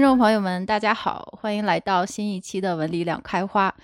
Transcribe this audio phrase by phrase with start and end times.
[0.00, 3.74] 听众朋友们，大家好，欢迎来到新一期的文理两开花。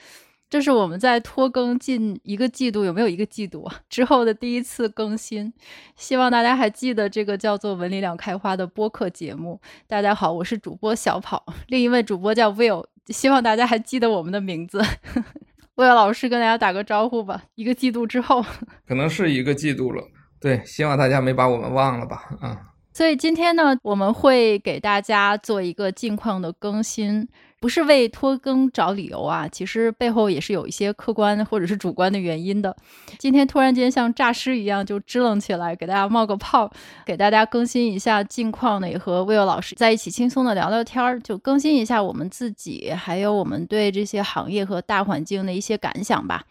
[0.48, 3.70] 这是我们在拖更近一个季度，有没有一个季度？
[3.90, 5.52] 之后的第一次更新，
[5.94, 9.60] 希望大家还记得这个叫做“文理两开花”的播客节目。
[9.86, 14.82] 大家好，我是主播小跑，另一位主播叫 Will，希望大家还记得我们的名字。
[15.76, 17.42] Will 老师跟大家打个招呼吧。
[17.56, 18.42] 一个季度之后，
[18.88, 20.02] 可能是一个季度了。
[20.40, 22.22] 对，希望大家没把我们忘了吧？
[22.40, 22.58] 啊，
[22.96, 27.28] 所以今天呢，我们会给大家做一个近况的更新。
[27.60, 32.74] 不是为拖更找理由啊，其实背后也是有一些客观或者是主观的原因的。
[33.18, 36.70] 今天突然间像诈尸一样就支棱起来，给大家冒个泡，
[37.04, 46.44] 给大家更新一下近况呢，也和 Will 老师在一起轻松的聊聊天儿，就更新一下我们自己，还有我们对这些行业和大环境的一些感想吧。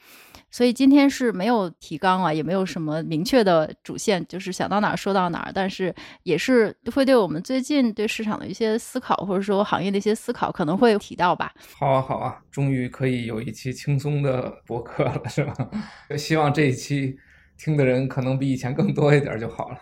[0.56, 5.52] 所以今天是没有提纲啊，也没有什么明确的主线，就是想到哪儿说到哪儿。
[5.54, 11.52] 但是也是会对我们最近对市场的一些思考，或者说行业的一些思考，可能会提到吧。
[11.78, 15.54] 好啊，好啊，终于可以有一期轻松的博客了，是吧？
[16.18, 17.18] 希望这一期
[17.58, 19.78] 听的人可能比以前更多一点就好了。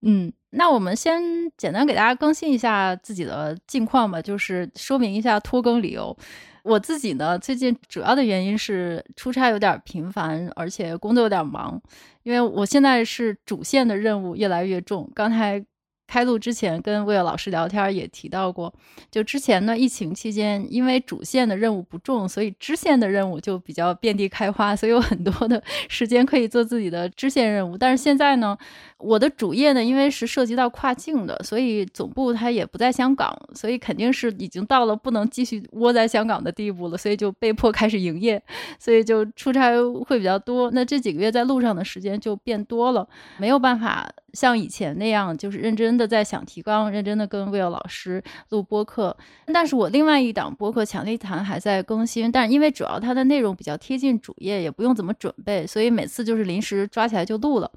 [0.00, 1.22] 嗯，那我们先
[1.56, 6.16] 简单给大家更新一下自己的近况吧，就是说明一下拖更理由。
[6.62, 11.80] 我自己呢，最近主要的原因是出差有点频繁，而且工作有点忙，
[12.24, 15.10] 因为我现在是主线的任务越来越重。
[15.14, 15.64] 刚才。
[16.08, 18.72] 开录之前跟魏老师聊天也提到过，
[19.10, 27.76] 就之前呢，疫情期间，因为主线的任务不重，所以支线的任务就比较遍地开花，所以有很多的 时间可以做自己的支线任务。
[27.76, 28.56] 但是现在呢，
[28.98, 38.42] 我的主业呢，因为是涉及到跨境的，所以总部它也不在香港，所以肯定是已经到了不能继续窝在香港的地步了，所以就被迫开始营业，
[38.78, 39.72] 所以就出差
[40.06, 40.70] 会比较多。
[40.70, 43.06] 那这几个月在路上的时间就变多了，
[43.38, 44.08] 没有办法。
[44.32, 49.16] 像以前那样，就是认真的在想提纲，认真的跟 Will 老师录播客。
[49.46, 57.70] 但是我另外一档播客《强力谈》还在更新，但是因为主要它的内容比较贴近主业，也不用怎么准备，所以每次就是临时抓起来就录了。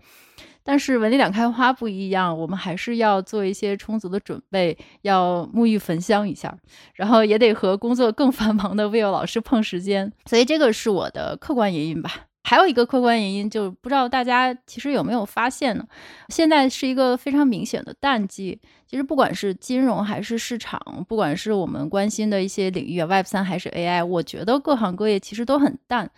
[0.63, 6.55] 但是文理两开花不一样，我们还是要做一些充足的准备，要沐浴焚香一下，
[6.95, 12.25] 然后也得和工作更繁忙的 Will 老师碰时间，所以这个是我的客观原因吧。
[12.43, 15.85] 还有一个客观原因，就不知道大家其实有没有发现呢？
[16.29, 18.59] 现在是一个非常明显的淡季。
[18.87, 26.09] 其实不管是金融还是市场，不管是我们关心的一些领域啊，Web 三还是 AI，我觉得各行各业其实都很淡，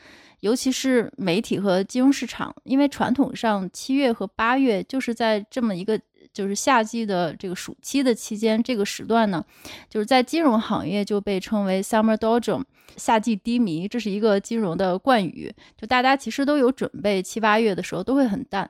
[0.42, 6.00] 尤其是媒体和金融市场，因为传统上七月和八月就是在这么一个。
[6.34, 9.44] 就是夏季的这个暑期的期间，这个时段呢，
[9.90, 12.64] 就是在金融行业就被称为 Summer Doldrum，
[12.96, 15.54] 夏季低迷，这是一个金融的惯语。
[15.76, 18.70] 就大家其实都有准备，七八月的时候都会很淡。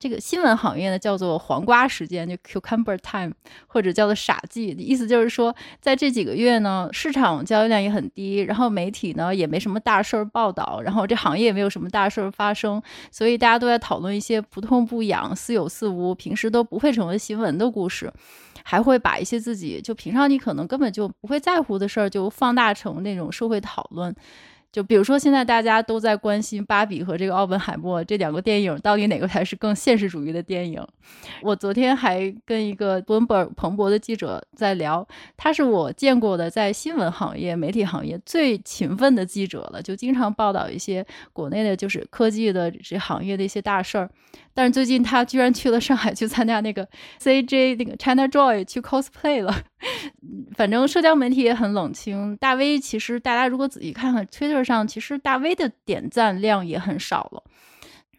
[0.00, 3.34] 这个新闻行业呢，叫做黄瓜时间，就 cucumber time，
[3.66, 4.68] 或者叫做傻季。
[4.78, 18.10] 意思就是说，在这几个月呢，市场交易量也很低，然后媒体呢也没什么大事儿报道，然后这行业也没有什么大事儿发生，所以大家都在讨论一些不痛不痒、似有似无、平时都不会成为新闻的故事，
[18.64, 24.16] 还会把一些自己就平常你可能根本就不会在乎的事儿，就放大成那种社会讨论。
[24.72, 30.80] 就比如说，现在大家都在关心《芭比》和这个《奥本海默》这两个电影，到底哪个才是更现实主义的电影？
[31.42, 44.08] 我昨天还跟一个温布尔彭博的记者在聊，他是我见过的在新闻行业、媒体行业最勤奋的记者了，就经常报道一些国内的，就是科技的这行业的一些大事儿。
[44.60, 46.86] 但是最近他居然去了上海去参加那个
[47.18, 49.62] CJ 那个 China Joy 去 cosplay 了。
[50.54, 52.36] 反正社交媒体也很冷清。
[52.36, 57.42] 大 V 其实大家如果仔细看看 Twitter 上，其实大 V 的点赞量也很少了。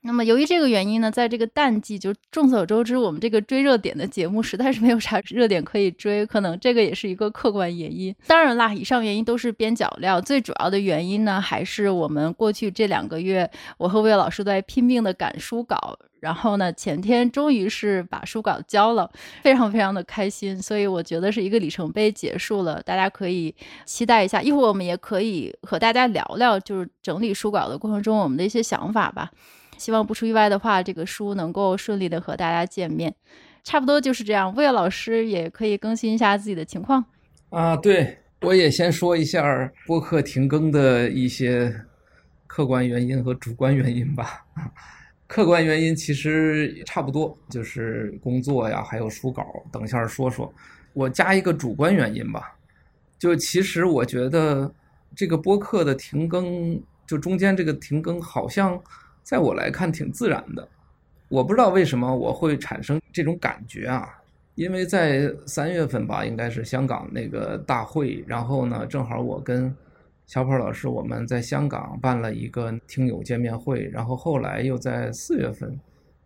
[0.03, 8.15] 那么由于这个原因呢，在这个淡季，就众所周知，我们这个追热点的节目实在是没有啥热点可以追，可能这个也是一个客观原因。
[8.25, 19.07] 当然啦，以上原因都是边角料，最主要的原因呢，还是我们过去这两个月，我和魏老师在拼命的赶书稿，然后呢，前天终于是把书稿交了，
[19.43, 23.53] 非常非常的开心，所以我觉得是一个里程碑结束了，大家可以
[23.85, 29.29] 期待一下，一会儿我们也可以和大家聊聊，就是整理书稿的过程中我们的一些想法吧。
[29.81, 33.15] 希望不出意外的话，这个书能够顺利的和大家见面，
[33.63, 34.53] 差不多就是这样。
[34.53, 37.03] 魏老师也可以更新一下自己的情况
[37.49, 37.75] 啊。
[37.75, 41.75] 对，我也先说一下播客停更的一些
[42.45, 44.45] 客观原因和主观原因吧。
[45.25, 50.53] 客观原因其实差不多，就是工作呀，还有书稿，等一下说说。
[50.93, 52.53] 我加一个主观原因吧，
[53.17, 54.71] 就其实我觉得
[55.15, 58.79] 这个播客的停更，就中间这个停更好像。
[59.31, 60.67] 在我来看挺自然的，
[61.29, 64.21] 我不知道为什么我会产生这种感觉啊，
[64.55, 69.73] 因为在三月份吧，应该是香港那个大会，然后呢，正好我跟
[70.27, 75.79] 小跑老师我们在香港办了一个听友见面会，然后后来又在四月份，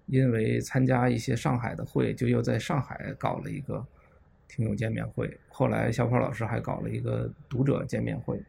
[0.07, 3.85] 因为参加一些上海的会，就又在上海搞了一个
[4.47, 5.37] 听友见面会。
[5.49, 8.41] 后来小跑老师还搞了一个读者见面会，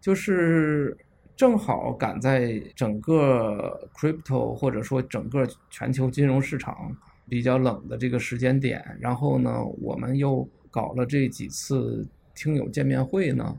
[0.00, 0.96] 就是
[1.40, 6.94] 正好赶在整个 crypto 或者说整个全球金融市场。
[7.30, 12.04] 比较冷的这个时间点，然后呢，我们又搞了这几次
[12.34, 13.56] 听友见面会呢，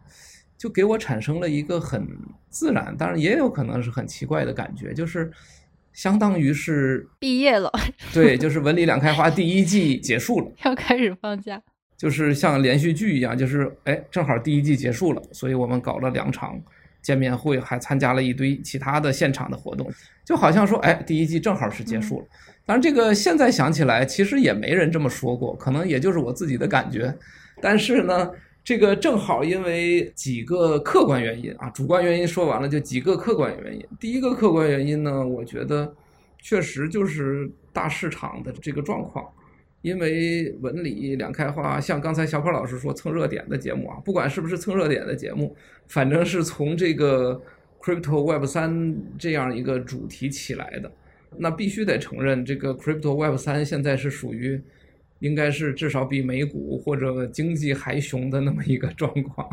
[0.58, 2.06] 就给我产生了一个很
[2.50, 5.32] 自然，当然也有可能是很奇怪的感觉，就是
[5.94, 7.72] 相当于是毕业了，
[8.14, 11.64] 对，就是文理两开花第一季结束了，要开始放假，
[11.96, 16.62] 就是像连续剧一样，就是哎，正好第一季结束了，所以我们搞了两场
[17.02, 19.92] 见面会，还参加了一堆其他的现场的活动，
[20.26, 22.26] 就好像说，哎，第一季正好是结束了。
[22.26, 22.30] 嗯
[22.64, 27.14] 当然，这个现在想起来，其实也没人这么说过，可能也就是我自己的感觉。
[27.60, 28.30] 但是呢，
[28.64, 33.84] 这个正好因为几个客观原因啊，主观原因说完了，就几个客观原因。
[34.00, 35.92] 第一个客观原因呢，我觉得
[36.40, 39.28] 确实就是大市场的这个状况，
[39.82, 45.56] 因为文理两开花，像刚才小跑老师说蹭热点的节目啊，不管是不是蹭热点的节目，
[45.88, 47.42] 反正是从这个
[47.82, 50.92] Crypto Web 三这样一个主题起来的。
[51.38, 54.62] 那必须得承认，这个 Crypto Web 三现在是属于，
[55.20, 59.48] 应该是至少比美股或者经济还熊的那么一个状况。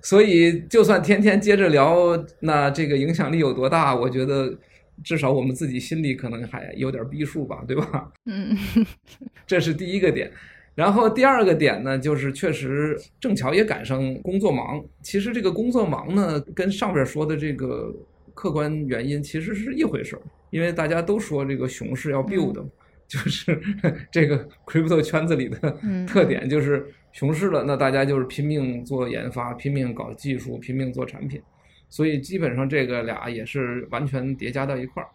[0.00, 3.94] 所以，就算天天接着聊，那这个影响力有多大？
[3.96, 4.56] 我觉得，
[5.02, 8.12] 至少我们自己心里可能还有点逼数吧，对吧？
[8.26, 8.56] 嗯，
[9.46, 10.30] 这是第一个点。
[10.74, 14.84] 然后第二个点呢，就是确实正巧也赶上工作忙。
[15.02, 17.94] 其实这个工作忙呢，跟上边说的这个。
[18.36, 22.66] 客观原因其实是一回事儿，因为大家都说这个熊市要 build 的，
[23.06, 23.56] 就是
[24.10, 31.40] 这个 crypto 圈子里的特点，就是熊市了，那大家就是拼命做研发，拼命搞技术，拼命做产品，
[31.88, 35.08] 所以基本上这个俩也是完全叠加到一块儿。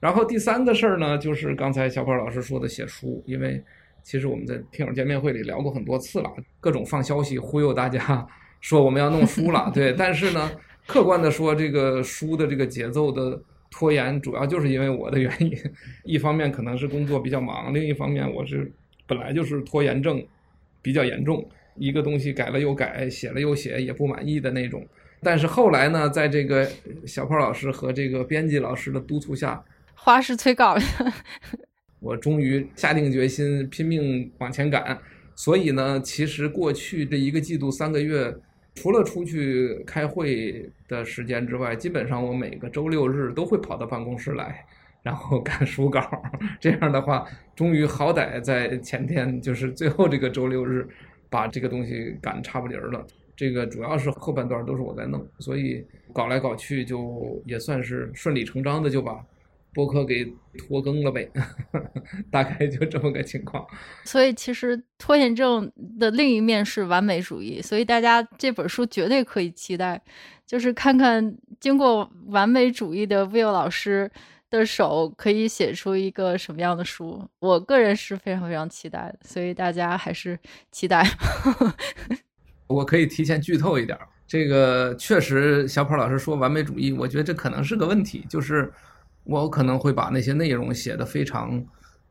[0.00, 3.62] 然后第三个事儿呢，就是刚才小宝老师说的写书，因为
[4.02, 8.26] 其实我们在听友见面会里聊过很多次了，各种放消息忽悠大家
[8.60, 10.50] 说我们要弄书了，对，但是呢。
[10.86, 13.38] 客观的说，这个书的这个节奏的
[13.70, 15.52] 拖延，主要就是因为我的原因。
[16.02, 18.72] 一方面可能是工作比较忙，另一方面我是
[19.06, 20.26] 本来就是拖延症
[20.80, 24.82] 比较严重，一个东西改了又改，写了又写，也不满意的那种。
[25.22, 26.68] 但是后来呢，在这个
[27.06, 29.62] 小跑老师和这个编辑老师的督促下，
[29.94, 30.76] 花式催稿，
[32.00, 34.98] 我终于下定决心拼命往前赶。
[35.34, 38.34] 所以呢，其实过去这一个季度三个月。
[38.74, 44.64] 除了出去开会的时间之外，基本上我每个周六日都会跑到办公室来，
[45.02, 46.00] 然后赶书稿。
[46.60, 47.26] 这样的话，
[47.56, 50.86] 终于好歹在前天，就是最后这个周六日，
[51.28, 53.04] 把这个东西赶差不离儿了。
[53.38, 59.24] 这个主要是后半段都是我在弄，所以搞来搞去就也算是顺理成章的就把。
[59.74, 60.24] 播客给
[60.56, 61.30] 拖更了呗，
[62.32, 63.64] 大概就这么个情况。
[64.02, 70.02] 所以其实拖延症的另一面是完美主义，所以大家这本书绝对可以期待，
[70.44, 74.10] 就是看看经过完美主义的 Will 老师
[74.50, 77.28] 的手可以写出一个什么样的书。
[77.38, 80.36] 我个人是非常非常期待，所以大家还是
[80.72, 81.04] 期待。
[82.68, 88.72] 我可以提前剧透一点，这个确实小跑老师说完美主义，我觉得这可能是个问题，就是。
[89.24, 91.62] 我可能会把那些内容写得非常，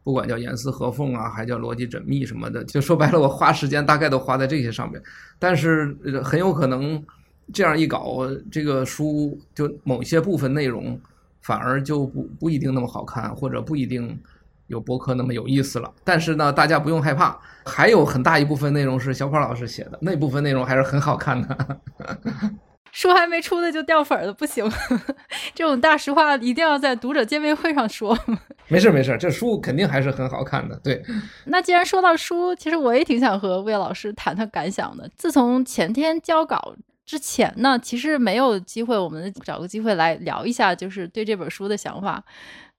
[0.03, 5.01] 不管叫严丝合缝啊，还叫逻辑缜密什么的，就说白了，我花时间大概都花在这些上面。
[5.39, 7.03] 但是很有可能
[7.51, 8.19] 这样一搞，
[8.51, 11.01] 这个书就某些部分内容
[11.41, 14.15] 反而就不不一定那么好看，或者不一定
[14.67, 15.91] 有博客那么有意思了。
[16.03, 21.79] 但是呢，大家不用害怕，还有很大一部分内容是小跑老师写的，那部分内容还是很好看的。
[22.93, 24.67] 书还没出呢就掉粉了，不行，
[25.53, 28.17] 这种大实话一定要在读者见面会上说。
[28.69, 30.75] 没事没事，这书肯定还是很好看的。
[30.83, 31.03] 对，
[31.45, 35.07] 那既然说到书，其实我也挺想和魏老师谈谈感想的。
[35.15, 42.23] 自从前天交稿之前呢，其实没有机会，我们找个机会来聊一下，就是对这本书的想法。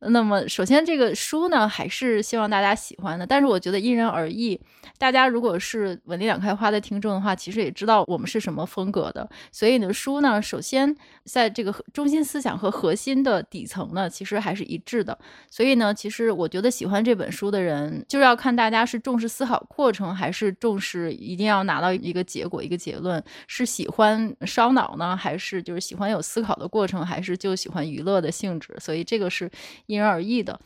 [0.00, 3.26] 那么，首先这个书呢，还是希望大家喜欢的。
[3.26, 4.58] 但是我觉得因人而异。
[4.96, 9.28] 大家如果是文理两开花的听众的话，其实也知道我们是什么风格的。
[9.50, 15.18] 所以呢，书呢，首先在这个中心思想和核心的底层呢，其实还是一致的。
[15.50, 23.22] 所以呢，其实我觉得喜欢这本书的人，就要看大家是重视思考过程，还是重视一定要拿到一个结果、一个结论。
[23.48, 28.76] 是喜欢烧脑呢，还是就是喜欢有思考的过程，还是就喜欢娱乐的性质？
[28.78, 29.50] 所以这个是。
[29.88, 30.60] 因人而异的，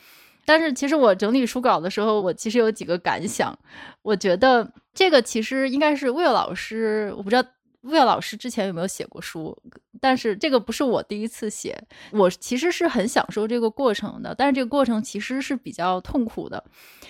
[0.44, 3.58] 但是其实我整理书稿的时候，我其实有几个感想。
[4.02, 7.42] 我觉得这个其实应该是魏老师，我不知道。
[7.82, 9.56] 魏老师之前有没有写过书？
[10.00, 14.34] 但是这个不是我第一次写，我其实是很享受这个过程的。
[14.34, 16.62] 但是这个过程其实是比较痛苦的。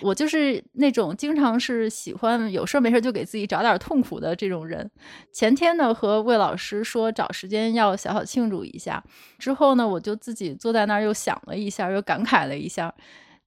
[0.02, 4.90] 我就是那种经常是喜欢有事没事就给自己找点痛苦的这种人。
[5.32, 9.02] 前天呢，和魏老师说找时间要小小庆祝一下，
[9.38, 12.92] 之后呢，我就自己坐在那儿又想了一下，又感慨了一下。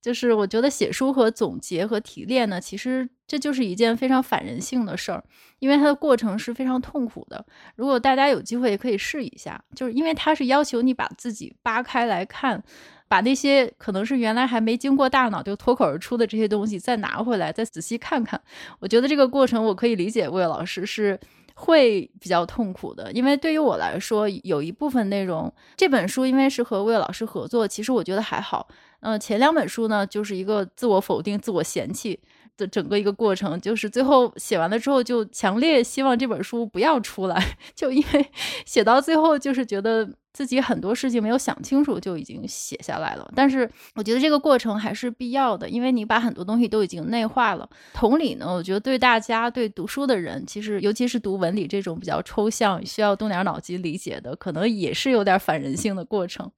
[0.06, 5.24] 就是我觉得写书和总结和提炼呢，其实这就是一件非常反人性的事儿，
[5.58, 7.44] 因为它的过程是非常痛苦的。
[7.76, 12.64] 如果大家有机会也可以试一下，就是因为它是要求你把自己扒开来看，
[13.08, 18.40] 把那些可能是原来还没经过大脑就脱口而出的这些东西再拿回来，再仔细看看。
[18.80, 21.20] 我觉得这个过程我可以理解，魏老师是
[21.56, 28.68] 会比较痛苦的，因为对于我来说，有一部分内容，这本书因为是和魏老师合作，其实我觉得还好。
[29.00, 32.20] 嗯、前两本书呢，就是一个自我否定、自我嫌弃
[32.58, 38.32] 的整个一个过程，就是最后写完了之后，就强烈希望这本书不要出来， 就因为
[38.66, 40.10] 写到最后，就是觉得。
[40.36, 47.70] 自己很多事情没有想清楚就已经写下来了，但是我觉得这个过程还是必要的，因为你把很多东西都已经内化了。
[47.94, 56.52] 同理呢，我觉得对大家对读书的人，其实尤其是读文理这种比较抽象、需要动点脑筋理解的，可能也是有点反人性的过程。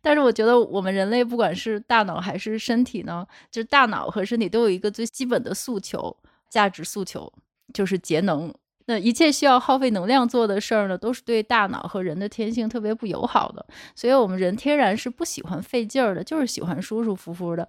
[0.00, 6.16] 但是我觉得我们人类不管是大脑还是身体呢，就是大脑和身体都有一个最基本的诉求，
[6.48, 7.32] 价值诉求，
[7.74, 8.54] 就是节能。
[8.88, 13.66] 那一切需要耗费能量做的事儿呢，都是对大脑和人的天性特别不友好的。
[13.96, 17.68] 所以，我们人天然是不喜欢费劲儿的，就是喜欢舒舒服服的。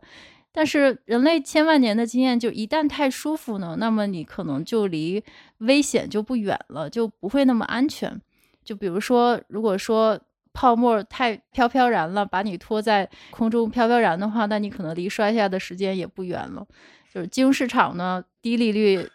[0.52, 5.24] 但是，人类千万年的经验，就一旦太舒服呢，那么你可能就离
[5.58, 8.22] 危险就不远了，就不会那么安全。
[8.64, 10.20] 就比如说，如果说
[10.54, 16.64] 泡沫太飘飘然了，把你拖在空中飘飘然的话，那你可能离摔下的时间也不远了。
[17.12, 19.10] 就是金融市场呢，低利率。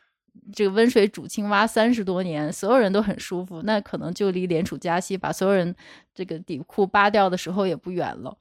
[0.53, 5.75] 这个温水煮青蛙三十多年，所有人都很舒服，那可能就离联储加息把所有人
[6.15, 8.37] 这个底裤扒掉的时候也不远了。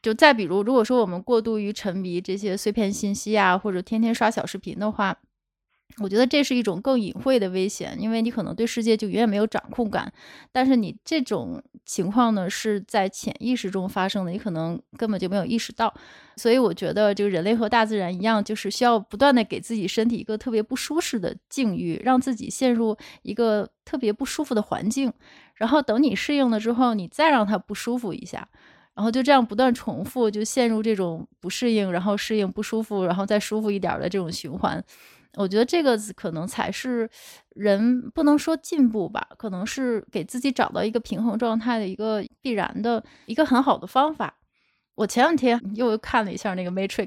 [0.00, 5.16] 就再比如，如果说我们过度于沉迷这些碎片信息啊，或者天天刷小视频的话。
[5.96, 10.12] 我觉得这是一种更隐晦的危险，因为你可能对世界就远远没有掌控感，
[10.52, 15.92] 但是你这种情况呢是在潜意识中发生的，你可能根本就没有意识到。
[16.36, 25.12] 所以我觉得就人类和大自然一样，就是需要不断的给自己身体一个特别不舒适的境遇，让自己陷入一个特别不舒服的环境，
[25.56, 28.46] 然后等你适应了之后，你再让它不舒服一下，
[28.94, 34.84] 然后就这样不断重复，就陷入这种不适应，然后适应不舒服，然后再舒服一点的这种循环。
[35.38, 37.08] 我觉得这个可能才是
[37.54, 44.34] 人不能说进步吧，可能是给自己找到一个平衡状态的一个必然的一个很好的方法。
[44.96, 47.06] 我前两天又看了一下那个《Matrix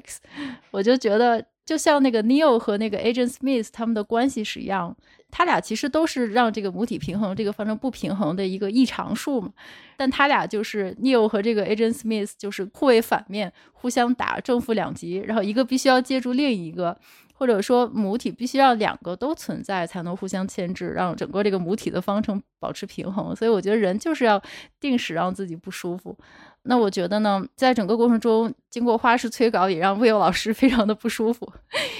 [0.70, 4.96] 我就觉得就像那个 Neo 和那个 Agent Smith 他们的关系是一样，
[5.30, 9.52] 他俩其实都是让这个母体平衡这个发生不平衡的一个异常数嘛。
[9.98, 16.98] 但他俩就是 Neo 和这个 Agent Smith 就是互为反面，互相打，正负两极，然后一个必须要借助另一个。
[17.42, 23.34] 或者说母体必须要两个都存在才能互相牵制，让整个这个母体的方程保持平衡。
[23.34, 24.40] 所以我觉得人就是要
[24.78, 26.16] 定时让自己不舒服。
[26.62, 31.52] 那我觉得呢，在整个过程中，经过花式催稿也让 Will 老师 非常的不舒服。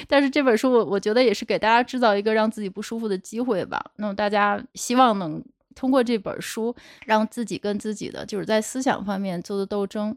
[0.07, 3.85] 但是这本书我我觉得也是给大家制造一个让自己不舒服的机会吧。
[3.97, 5.43] 那么大家希望能
[5.75, 6.73] 通过这本书，
[7.05, 10.17] 让自己跟自己的就是在思想方面做的斗争。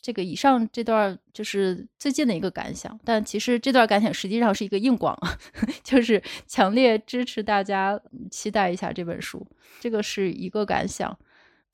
[0.00, 5.18] 这个以上这段就是最近的一个感想，但其实这段感想实际上是一个硬广，
[5.82, 8.00] 就是强烈支持大家
[8.30, 9.46] 期待一下这本书，
[9.80, 11.18] 这个是一个感想。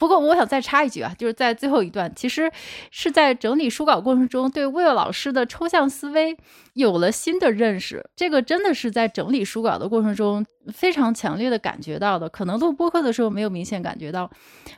[0.03, 2.51] 不过我想再插一句啊，就是在最后一段，其实
[2.91, 6.37] 是在整理书稿过程中，对 Will 老师的抽象思维
[6.73, 8.05] 有了新的认识。
[8.17, 10.45] 这个真的是在整理书稿的过程中
[10.75, 14.29] 非常强烈的感觉到的，可能录播客的时候没有明显感觉到。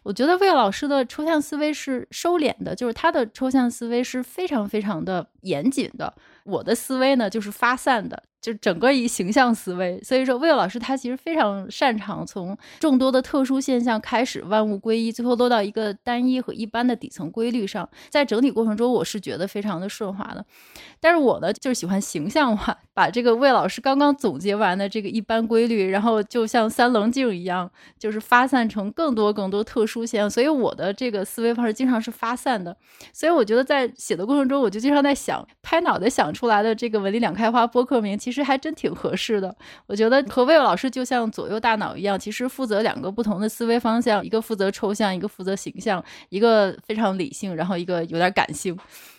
[0.02, 6.12] 我觉得 Will 老师的抽象思维是收敛的，就是他的抽象思维是非常非常的严谨的。
[6.44, 8.22] 我的思维呢，就是发散的。
[8.44, 17.88] 就整个一形象思维，所以说魏老师他其实非常擅长从众多的特殊现象开始，万物归一，最后落到一个单一和一般的底层规律上。
[18.10, 20.44] 在整体过程中，我是觉得非常的顺滑的。
[21.00, 30.28] 但是我呢，就是喜欢形象化，把这个魏老师刚刚总结完的这个一般规律，然后就像三棱镜一样，就是发散成更多更多特殊现象。
[30.28, 32.76] 所以我的这个思维方式经常是发散的。
[33.10, 38.33] 所以我觉得在写的过程中，我就经常在想，拍脑袋想出来的这个文理两开花播客名，其实。
[38.34, 48.76] 其实还真挺合适的，我觉得和 Will 老师就像左右大脑一样，其实负责两个不同的思维方向，一个负责抽象，一个负责形象，一个非常理性，然后一个有点感性。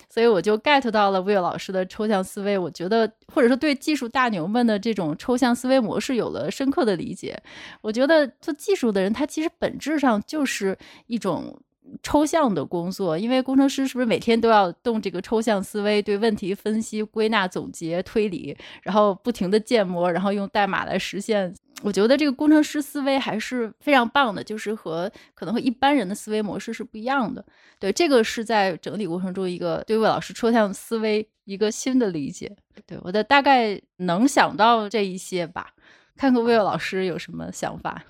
[0.10, 2.58] 所以我就 get 到了魏老师的抽象思维。
[2.58, 7.42] 我觉得，或者说对技术大牛们的这种抽象思维模式有了深刻的理解。
[7.80, 11.58] 我觉得做技术的人，他其实本质上就是一种。
[12.04, 21.54] 抽象的工作，因为工程师是不是每天都要动这个抽象思维，对问题分析、归纳、总结、推理，然后不停的建模，然后用代码来实现。
[21.84, 27.46] 我觉得这个工程师思维还是非常棒的，就是和可能和一般人的思维模式是不一样的。
[27.78, 32.56] 对，这个是在整理过程中一个对魏老师抽象思维一个新的理解。
[32.88, 35.74] 对，我的大概能想到这一些吧，
[36.16, 38.04] 看看魏老师有什么想法。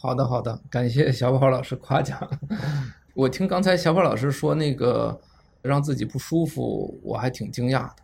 [0.00, 2.16] 好的，好的，感谢小宝老师夸奖。
[3.14, 5.20] 我听刚才小宝老师说那个
[5.60, 7.94] 让自己不舒服，我还挺惊讶的。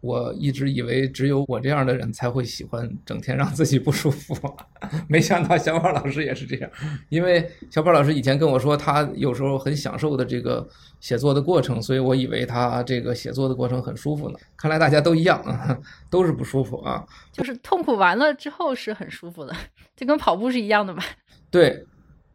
[0.00, 4.34] 我一直以为只有我这样的人才会喜欢整天让自己不舒服，
[5.08, 6.70] 没想到小宝老师也是这样。
[7.10, 10.66] 因为小宝老师以前跟我说，他有时候很享受的这个
[11.00, 14.38] 写作的过程，所以我以为他这个写作的过程很舒服呢。
[14.56, 15.78] 看来大家都一样啊，
[16.08, 17.04] 都是不舒服啊。
[17.30, 19.54] 就是痛苦完了之后是很舒服的，
[19.94, 21.04] 就跟跑步是一样的吧。
[21.52, 21.84] 对，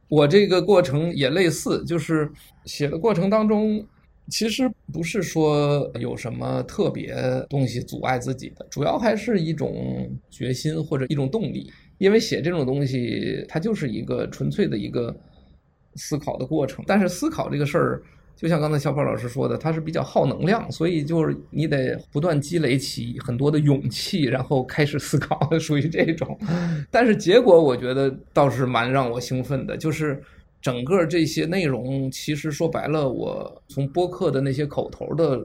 [0.08, 2.32] 我这个过程也类似，就是
[2.66, 3.86] 写的过程当中，
[4.30, 7.16] 其实不是说有什么特别
[7.50, 11.70] 东西阻碍自己的，主要还是一种决心或者一种动力。
[11.98, 15.14] 因为写这种东西，它就是一个纯粹的一个
[15.96, 18.04] 思考的过程，但是思考这个事儿。
[18.38, 26.38] 就像刚才小宝老师说的，它是比较耗能量，所以就是你得不断积累起很多的勇气，然后开始思考， 属于这种。
[26.92, 30.22] 但是结果我觉得倒是蛮让我兴奋的，就是
[30.62, 35.44] 整个这些内容，其实说白了，我从播客的那些口头的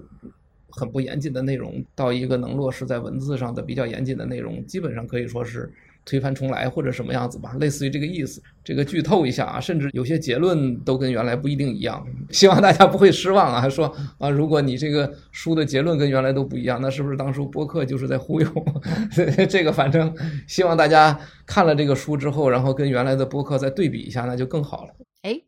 [0.69, 5.73] 很不严谨的内容，到一个能落实在文字上的比较严谨的内容，基本上可以说是。
[6.05, 8.43] 推翻重来或者什么样子吧，类似于这个意思。
[8.65, 12.05] 这个剧透一下啊，甚至有些结论都跟原来不一定一样。
[12.31, 13.61] 希望大家不会失望啊。
[13.61, 18.47] 还说啊，如果你这个书的结论跟原来都不一样，那是不是当初播客就是在忽悠？
[19.49, 20.15] 这个反正
[20.47, 24.95] 希望大家看了这个书之后，然后跟原来的播客再对比一下，那就更好了。
[25.23, 25.41] 哎，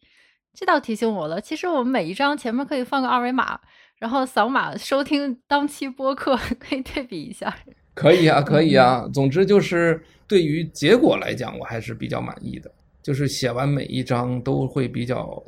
[0.52, 1.40] 这倒提醒我了。
[1.40, 3.60] 其实我们每一章前面可以放个二维码，
[3.98, 7.56] 然后扫码收听当期播客，可以对比一下。
[7.94, 9.08] 可以啊，可以啊。
[9.14, 10.02] 总之就是。
[10.26, 12.70] 对于结果来讲，我还是比较满意的。
[13.02, 15.40] 就是写完每一章都会比较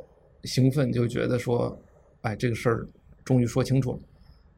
[0.43, 1.75] 兴奋，就觉得说，
[2.21, 2.87] 哎，这个事儿
[3.25, 3.99] 终于说清楚了。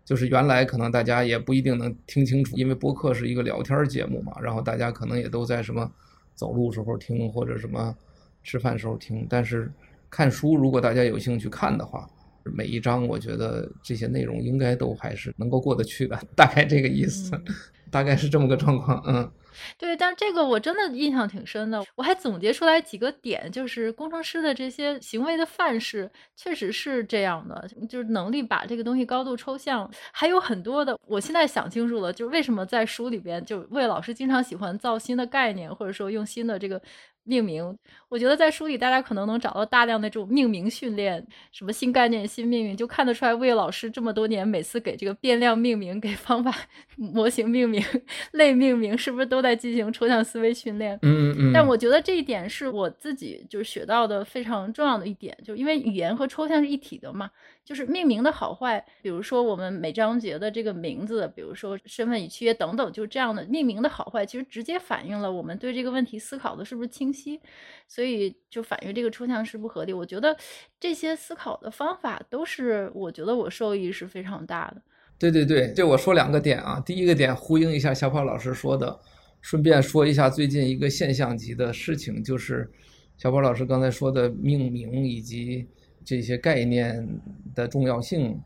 [0.04, 5.89] 就是原来可能大家也不一定能听清楚，因为播客是一个聊天节目嘛，然后大家可能也都在什么
[6.36, 7.95] 走路时候听，或者什么
[8.43, 9.25] 吃饭时候听。
[9.30, 9.71] 但是
[10.10, 12.06] 看书，如果大家有兴趣看的话，
[12.43, 17.56] 每一章我觉得这些内容应该都还是能够过得去的， 大概这个意思，嗯、
[17.91, 19.32] 大概是这么个状况，嗯。
[19.78, 21.84] 对，但这个我真的印象挺深的。
[21.95, 30.97] 我还总结出来几个点，就是工程师的这些行为的范式确实是这样的，就是能力把这个东西高度抽象，还有很多的。
[31.06, 36.82] 我现在想清楚了，就是为什么在书里边，就魏老师经常喜欢造新的概念，或者说用新的这个。
[37.25, 37.78] 命名，
[38.09, 46.53] 我觉得在书里大家可能能找到大量的这种命名训练，什么新概念、新命运，就看得出来魏老师这么多年每次给这个变量命名、给方法
[46.97, 47.83] 模型命名、
[48.31, 50.97] 类命名，是不是都在进行抽象思维训练？
[51.03, 51.53] 嗯嗯。
[51.53, 57.29] 但我觉得这一点是我自己就是学到的非常重要的一点，就因为语言和抽象是一体的嘛。
[57.65, 67.39] 就是命名的好坏，比如说我们每章节的这个名字，比如说身份与契约等等，就是这样的命名的好坏，其实直接反映了我们对这个问题思考的是不是清晰，
[67.87, 69.93] 所以就反映这个抽象是不合理。
[69.93, 70.35] 我觉得
[70.79, 74.81] 这些思考的方法都是，我觉得我受益是非常大的。
[75.17, 78.99] 对对对，这我说两个点啊，第一个点呼应一下小跑老师说的，
[79.41, 82.69] 顺便说一下最近一个现象级的事情，就是
[83.17, 85.67] 小跑老师刚才说的命名以及。
[86.05, 87.07] 这些概念
[87.53, 88.41] 的重要性，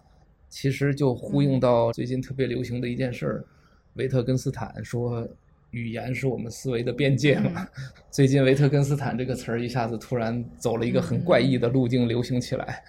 [0.49, 3.45] 其实就呼应到最近特别流行的一件事儿。
[3.93, 5.25] 维特根斯坦说，
[5.73, 7.67] 语言是我们思维的边界嘛。
[8.09, 12.81] 最近维特根斯坦这个词儿一下子突然走了一个很怪异的路径，流行起来。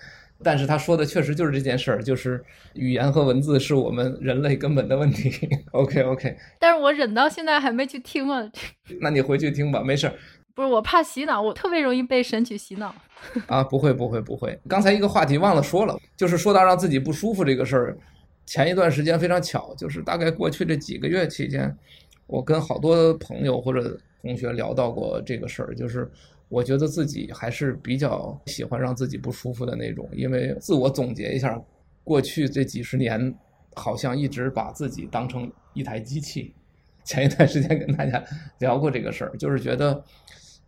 [0.42, 2.44] 但是他说的确实就是这件事儿，就是
[2.74, 5.32] 语言和文字是我们人类根本的问题。
[5.72, 6.36] OK OK。
[6.58, 8.46] 但是我忍到现在还没去听啊。
[9.00, 10.14] 那你回去听吧，没事儿。
[10.54, 12.94] 不是我怕洗脑，我特别容易被神曲洗脑。
[13.46, 14.58] 啊，不会不会不会。
[14.68, 17.98] 刚才一个话题忘了说了，就是说到让自己不舒服这个事儿。
[18.46, 21.74] 前一段时间非常巧，就是大概过去这几个月期间，
[22.26, 26.10] 我跟好多朋友或者同学聊到过这个事儿，就是
[26.48, 31.62] 我觉得自己还是比较喜欢让自己不舒服的那种，因为自我总结一下，
[32.02, 33.34] 过去这几十年
[33.74, 36.54] 好像一直把自己当成一台机器。
[37.04, 38.24] 前一段时间跟大家
[38.58, 40.04] 聊过这个事儿，就是觉得。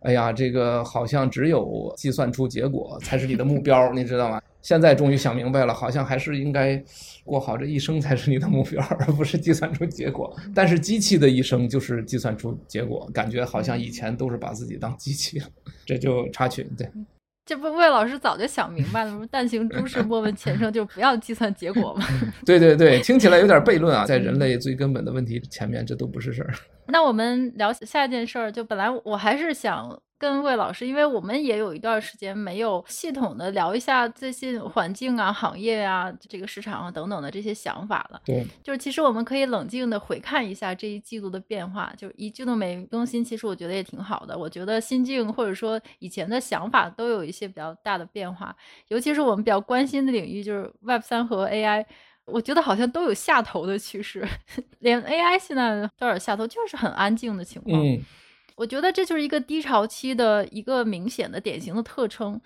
[0.01, 4.41] 哎呀，这个好像只有计算出结果才是你的目标，你知道吗？
[4.61, 6.81] 现在终于想明白了，好像还是应该
[7.23, 10.35] 过好这一生才是你的目标，而不是计算出结果。
[10.53, 15.45] 但是机器的一生就是计算出结果，感觉好像以前都是把自己当机器了，
[15.85, 16.89] 这就插曲，对。
[17.47, 19.25] 这不魏老师早就想明白了吗？
[19.31, 22.05] 但行诸事，莫问前程，就不要计算结果嘛。
[22.45, 26.53] 对对对， 听起来有点悖论啊，在人类最根本的问题前面，这都不是事儿。
[26.87, 29.97] 那我们聊下一件事儿，就本来我还是想。
[30.19, 38.21] 跟魏老师，因为我们也有一段时间没有系统的聊一下最近环境啊、行业啊、这个市场啊等等的这些想法了。
[38.25, 44.37] 对，就是其实我们可以冷静的回看一下这一季度的变化，就是一季度没更新，其实我觉得也挺好的。
[44.37, 48.55] 我觉得心境或者说以前的想法都有一些比较大的变化，
[48.87, 51.85] 尤其是我们比较关心的领域，就是 Web 三和 AI，
[52.25, 54.27] 我觉得好像都有下头的趋势，
[54.79, 57.79] 连 AI 现在都有点下头，就是很安静的情况。
[57.79, 58.03] 嗯
[58.57, 62.41] 我觉得这就是一个低潮期的一个明显的典型的特征，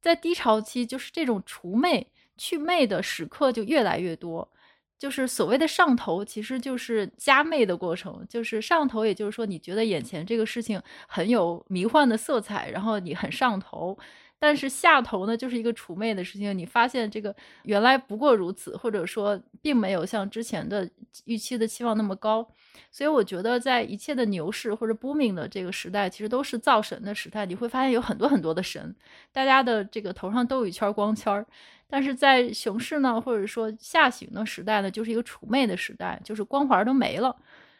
[0.00, 4.48] 在低潮期，就是这种除魅去魅的时刻就越来越多，
[4.96, 13.98] 就是所谓的上头，其实就是加魅的过程，就是上头，也就是说你觉得眼前这个事情很有迷幻的色彩，然后你很上头。
[14.38, 16.56] 但是下头呢，就是一个除魅的事情。
[16.56, 20.88] 你发现这个原来不过如此，或者说并没有像之前的
[21.24, 22.46] 预期的期望那么高。
[22.90, 27.46] 所以我觉得，在一切的牛市或者 booming 的这个时代，其实都是造神的时代。
[27.46, 28.94] 你会发现有很多很多的神，
[29.32, 31.46] 大家的这个头上都有一圈光圈儿。
[31.88, 37.34] 但是在熊市呢，或者说下行的时代呢，就是一个除魅的时代，就是光环都没了。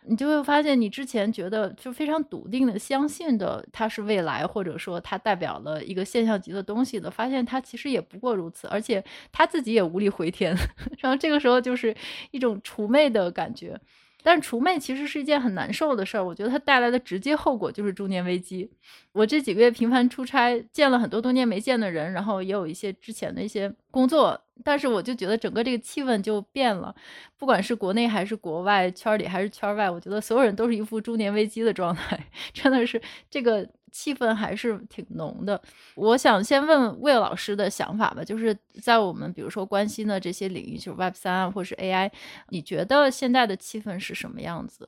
[0.08, 10.56] 你就会发现，你之前觉得就非常笃定的相信的它是未来，或者说它代表了一个现象级的东西的，发现它其实也不过如此，而且他自己也无力回天。
[10.98, 11.94] 然后这个时候就是
[12.30, 13.78] 一种除魅的感觉。
[14.26, 18.68] 但除魅其实是一件很难受的事儿，我觉得它带来的直接后果就是中年危机。
[19.12, 26.92] 我这几个月频繁出差，见了很多多年没见的人，然后也有一些之前的一些工作，但是我就觉得整个这个气氛就变了，
[27.38, 32.18] 不管是国内还是国外，圈里还是圈外，我觉得所有人都是一副中年危机的状态，
[32.52, 33.64] 真的是这个。
[33.96, 35.58] 气氛还是挺浓的。
[35.94, 42.10] 我想先问魏老师的想法吧，就是在我们比如说关心的这些领域，就是 Web 三啊，或是 AI，
[42.50, 44.86] 你觉得现在的气氛是什么样子？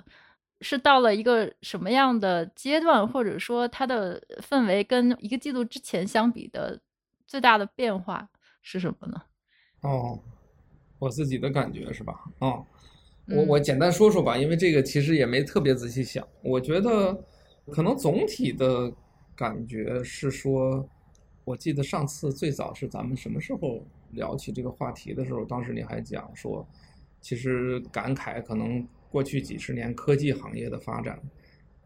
[0.61, 6.79] 是到了一个什么样的阶段，或者说它的氛围跟一个季度之前相比的
[7.27, 8.29] 最大的变化
[8.61, 9.23] 是什么呢？
[9.81, 10.21] 哦，
[10.99, 12.12] 我自己的感觉是吧？
[12.40, 12.62] 哦，
[13.29, 17.18] 我我简单说说吧，因为这个其实也没特别仔细想，我觉得。
[17.70, 18.92] 可能总体的
[19.37, 20.88] 感觉是说，
[21.44, 26.66] 我记得上次最早是咱们什么时候聊起这个话题的时候，当时你还讲说，
[27.20, 31.20] 其实感慨可能过去几十年科技行业的发展，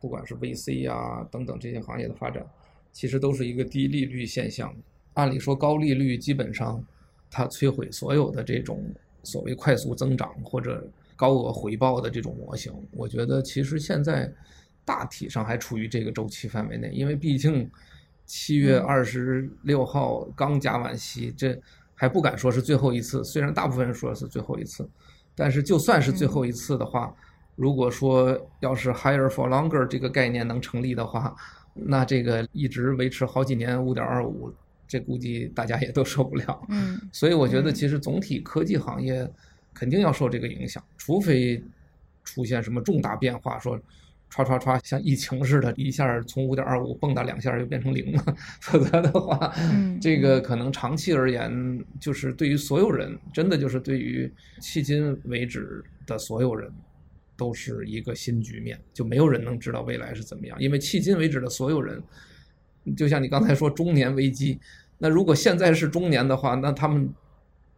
[0.00, 2.46] 不管是 VC 啊等等这些行业的发展，
[2.92, 4.74] 其实都是一个低利率现象。
[5.14, 6.82] 按理说高利率基本上
[7.30, 8.82] 它摧毁所有的这种
[9.24, 12.72] 所谓快速增长或者高额回报的这种模型。
[12.92, 14.32] 我觉得其实现在。
[14.84, 17.70] 大体上还处于这个周期范围内，因为毕竟
[18.26, 21.56] 七月二十六号刚加完息，这
[21.94, 23.22] 还不敢说是最后一次。
[23.22, 24.88] 虽然大部分人说是最后一次，
[25.34, 27.14] 但是就算是最后一次的话，
[27.54, 31.34] 如果说要是 higher for longer 这个概念能成立的话，
[31.74, 34.52] 那这个一直维持好几年五点二五，
[34.88, 36.66] 这估计大家也都受不了。
[36.70, 39.30] 嗯，所以我觉得其实总体科技行业
[39.72, 41.62] 肯定要受这个影响，除非
[42.24, 43.78] 出现什么重大变化，说。
[44.32, 48.36] 唰唰唰，像疫情似的，一下从五点二五蹦跶两下就变成零了。
[48.62, 49.54] 否则的话，
[50.00, 56.72] 这个可能长期而言，就是对于所有人，真的就是对于迄今为止的所有人，
[57.36, 60.56] 都是一个新局面，就没有人能知道未来是怎么样。
[60.58, 62.02] 因为迄今为止的所有人，
[62.96, 64.58] 就像你刚才说中年危机，
[64.96, 67.12] 那如果现在是中年的话，那他们。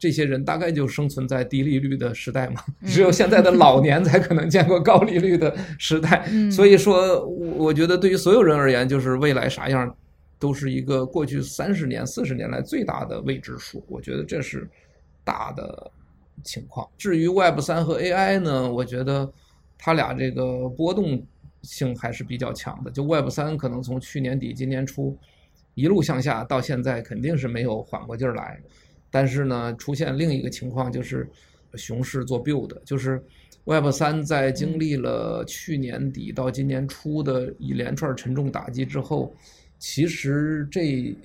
[0.04, 6.28] 这些人大概就生存在低利率的时代嘛，只有现在的老年才可能见过高利率的时代。
[6.50, 9.96] 所以说，我觉得对于所有人而言，就是未来啥样，
[10.38, 13.82] 都是一个过去三十年、四十年来最大的未知数。
[13.88, 14.68] 我觉得这是
[15.24, 15.90] 大的
[16.42, 16.86] 情况。
[16.98, 19.32] 至于 Web 三和 AI 呢，我觉得
[19.78, 21.26] 它俩这个波动
[21.62, 22.90] 性还是比较强的。
[22.90, 25.16] 就 Web 三可能从去年底、今年初
[25.72, 28.60] 一路向下，到现在肯定是没有缓过劲儿来。
[29.14, 31.30] 但是呢，出现另一个情况就是，
[31.74, 33.22] 熊市做 build，就是
[33.62, 39.32] Web 三在经历了去年底到今年初的一连串沉重打击之后，
[39.78, 41.16] 其实这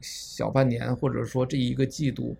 [0.00, 2.34] 小半年或者说这一个季度，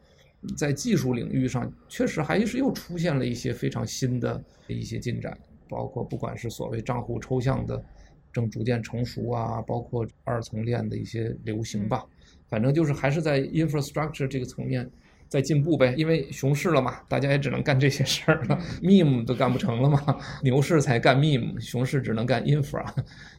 [0.56, 5.36] 在技术领域上确实还是又出现了一些非常新的一些进展，
[5.68, 7.84] 包括不管是所谓账户抽象的
[8.32, 12.02] 正逐渐成熟啊，包括二层链的一些流行吧。
[12.48, 14.88] 反正就是还是在 infrastructure 这个层面
[15.28, 15.94] 在进步呗。
[15.96, 22.84] 因为熊市了嘛，大家也只能干这些事儿了， meme 都干不成了嘛，牛市才干 meme，熊市只能干 infra。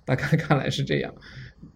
[0.06, 1.14] 大概 看来是这样。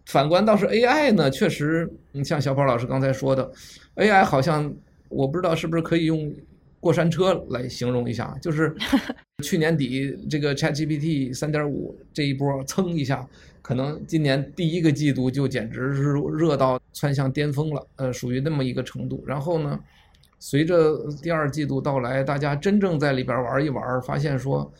[0.05, 3.51] 反观倒是 AI 呢，确实，你像小宝老师刚才说的
[3.95, 4.73] ，AI 好像
[5.09, 6.33] 我不知道是不是可以用。
[6.81, 8.75] 过山车来形容一下，就是
[9.45, 13.23] 去年底这个 ChatGPT 三点五这一波蹭一下，
[13.61, 19.23] 可能今年第一个季度就简直是热到窜向巅峰了，呃，属于那么一个程度。
[19.25, 19.79] 然后呢，
[20.39, 24.71] 随着第二季度到来，大家真正在里边玩一玩，发现说，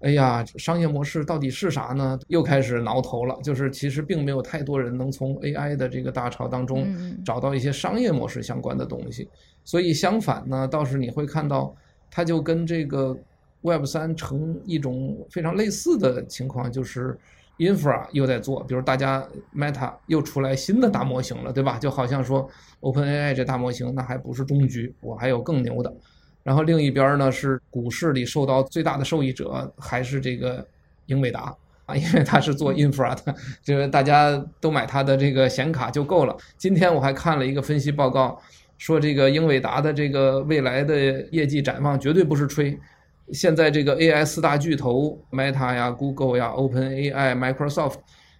[0.00, 2.18] 哎呀，商业模式到底是啥呢？
[2.28, 3.38] 又开始挠头了。
[3.42, 6.88] 就是其实并没有太多人能从 AI 的这个大潮当中
[7.24, 9.28] 找到一些商业模式相关的东西。
[9.64, 11.72] 所以相反呢，倒是你会看到，
[12.10, 13.16] 它就跟这个
[13.60, 17.16] Web 三成一种非常类似的情况，就是
[17.58, 21.78] Infra 又在做，比如大家 Meta 又出来新的大模型了，对吧？
[21.78, 22.48] 就好像说
[22.80, 25.92] OpenAI 这大模型那还不是终局，我还有更牛的。
[26.42, 30.66] 然后另一边呢，是股市里受到最大的受益者还是这个
[31.06, 31.54] 英伟达
[31.86, 36.36] 啊，因为它是做 Infra 的，就是大家都买它的这个显卡就够了。
[36.56, 38.40] 今天我还看了一个分析报告。
[38.78, 42.76] 说这个英伟达的这个未来的业绩展望绝对不是吹，
[43.30, 47.96] 现在这个 AI 四大巨头 Meta 呀、Google 呀、OpenAI、Microsoft，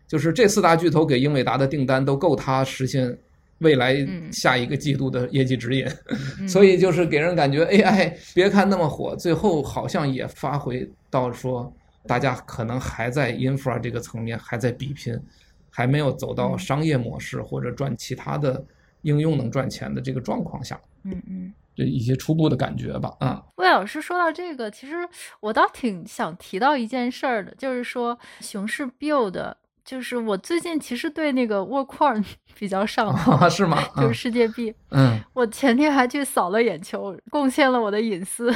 [0.08, 3.16] 就是这四大巨头给英伟达的订单都够它实现
[3.58, 3.96] 未来
[4.32, 5.86] 下一个季度的业绩指引，
[6.48, 11.72] 所以就是给人感觉 AI 别看那么火，最后好像也发挥到说
[12.06, 15.18] 大家可能还在 infra 这个层面还在比拼，
[15.70, 18.64] 还没有走到商业模式或者赚其他的。
[19.04, 25.08] 应用能赚钱的这个状况下，嗯嗯，这一些初步的感觉吧，啊，魏老师说到这个，其实
[25.40, 29.54] 我倒挺想提到一件事儿的，就是说熊市 build，
[29.84, 32.24] 就是我最近其实对那个 Worldcoin
[32.58, 33.82] 比较上火，啊，是吗？
[33.96, 38.54] 就是世界币，嗯，我前天还去扫了眼球，贡献了我的隐私。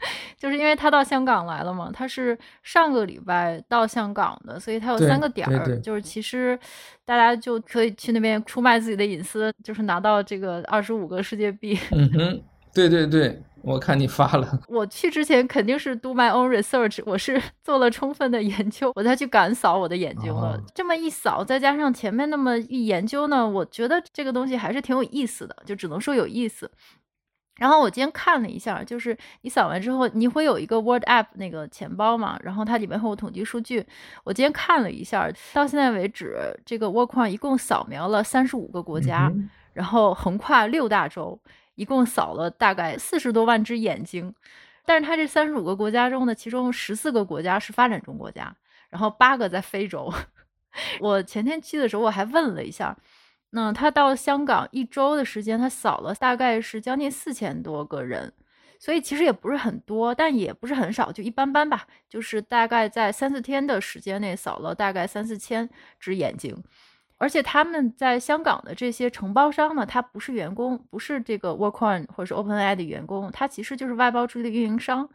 [0.38, 6.58] 就是因为他到香港来了嘛，他是上个礼拜到香港的，所以他有三个点儿，就是其实
[7.04, 11.78] 大家就可以去那边出卖自己的隐私，就是拿到这个二十五个世界币。
[11.90, 14.60] 嗯哼，对对对，我看你发了。
[14.68, 20.52] 我去之前肯定是 do my own research，我是 做了充分的研究，我才去敢扫我的眼睛了。
[20.52, 20.62] 哦。
[20.74, 26.70] 这么一扫，再加上前面那么一研究呢，我觉得这个东西还是挺有意思的，就只能说有意思。
[27.58, 33.84] 然后我今天看了一下，就是你扫完之后，你会有一个 World App 那个钱包嘛，然后它里面会有统计数据。
[34.22, 41.38] 我今天看了一下，到现在为止，这个 Worldcoin 一共扫描了三十五个国家，嗯，然后横跨六大洲，
[41.74, 44.32] 一共扫了大概四十多万只眼睛。
[44.86, 48.54] 但是它这三十五个国家中呢，其中十四个国家是发展中国家，
[48.88, 50.10] 然后八个在非洲。
[51.00, 52.96] 我前天去的时候，我还问了一下。
[53.50, 58.30] 那他到香港一周的时间，他扫了大概是将近四千多个人，
[58.78, 61.86] 所以其实也不是很多，但也不是很少，就一般般吧。
[62.08, 66.54] 就是大概在三四天的时间内扫了大概三四千只眼睛，
[67.16, 75.08] 而且他们在香港的这些承包商呢，他不是员工，不是这个 Workon 或者是 OpenAI 的员工，他其实就是外包出去的运营商，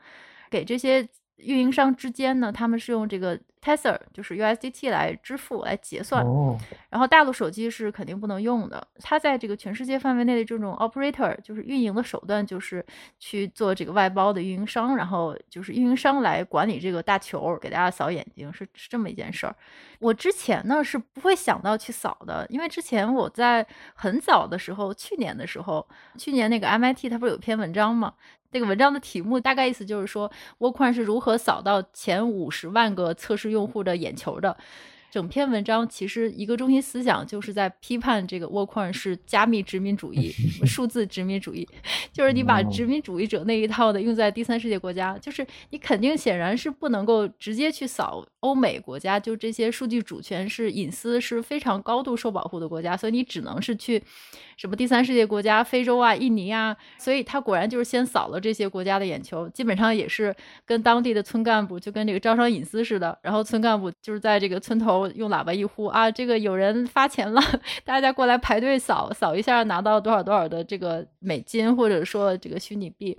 [0.50, 3.40] 给这些运营商之间呢，他们是用这个。
[3.64, 6.60] Tether 就是 USDT 来支付来结算，oh.
[6.90, 8.86] 然后大陆手机是肯定不能用的。
[9.00, 12.86] 它在这个全世界范围内的这种 operator 就是运营的手段，就是
[13.20, 19.56] 去做这个外包的运营商，然后就是运营商来管理这个大球，给大家扫眼睛，是是这么一件事儿。
[20.00, 28.14] 我之前呢是不会想到去扫的，因为之前我在很早的时候，去年的时候，去年那个 MIT 它不是有篇文章吗？
[28.56, 34.58] 那个文章的题目大概意思就是说，Worldcoin 是如何扫到前五十万个测试用户的眼球的。
[35.10, 40.32] 整篇文章其实一个中心思想就是在批判这个 Worldcoin 是加密殖民主义、
[40.66, 41.70] 数字殖民主义，
[42.12, 54.02] 就是你把殖民主义者那一套的用在第三世界国家，就是你肯定显然是不能够直接去扫欧美国家，就这些数据主权是隐私是非常高度受保护的国家，所以你只能是去
[54.64, 60.34] 什么第三世界国家，非洲啊、印尼啊，所以他果然就是先扫了这些国家的眼球，基本上也是
[60.66, 65.06] 跟当地的村干部就跟这个招商引资似的，然后村干部就是在这个村头。
[65.16, 67.42] 用喇叭一呼啊，这个有人发钱了，
[67.84, 73.18] 大家过来排队扫扫一下，拿到多少多少的这个美金，或者说这个虚拟币。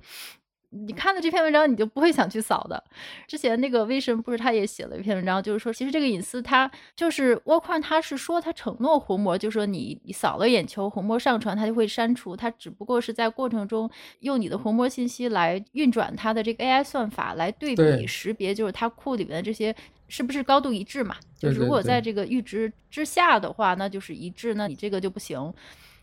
[0.87, 2.82] 你看了这篇文章，你就不会想去扫的。
[3.28, 13.88] 之前那个 Vision 不是他也写了一篇文章，就是说其实这个隐私，他就是沃宽，他是说他承诺红魔，就是说你你扫了眼球，红魔上传他就会删除，他只不过是在过程中
[14.20, 19.74] 用你的红魔信息来运转他的这个 AI 算法来对比识别，就是他库里面的这些
[20.08, 21.16] 是不是高度一致嘛？
[21.38, 25.52] 就是如果在这个阈值之下的话，那就是一致，那你这个就不行。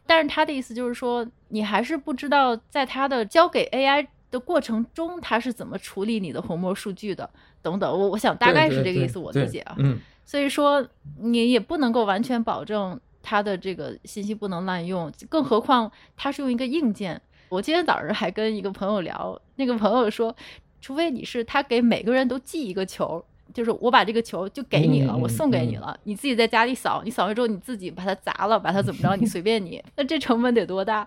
[0.08, 7.30] 但是他的意思就是说，你还是不知道在他的交给 AI 的过程中，他是怎么处理你的虹膜数据的，
[7.62, 7.92] 等等。
[7.92, 9.76] 我我想大概是这个意思，我理解啊。
[9.78, 10.00] 嗯。
[10.26, 10.84] 所以说，
[11.20, 17.22] 你也不能够完全保证他的这个信息不能滥用，更何况他是用一个硬件。
[17.50, 20.34] 我今天早上还跟一个朋友聊，那个朋友说，
[20.80, 23.24] 除非你是他给每个人都寄一个球。
[23.54, 29.84] 就是我把这个球就给你了，我送给你了，你自己在家里扫，你扫完之后你自己把它砸了，把它怎么着，你随便你。
[29.98, 31.06] 那这成本得多大？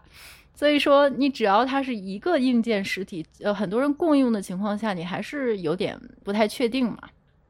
[0.55, 6.99] 所以说，你只要它是一个硬件实体，呃，很多人共用的情况下，你还是有点不太确定嘛。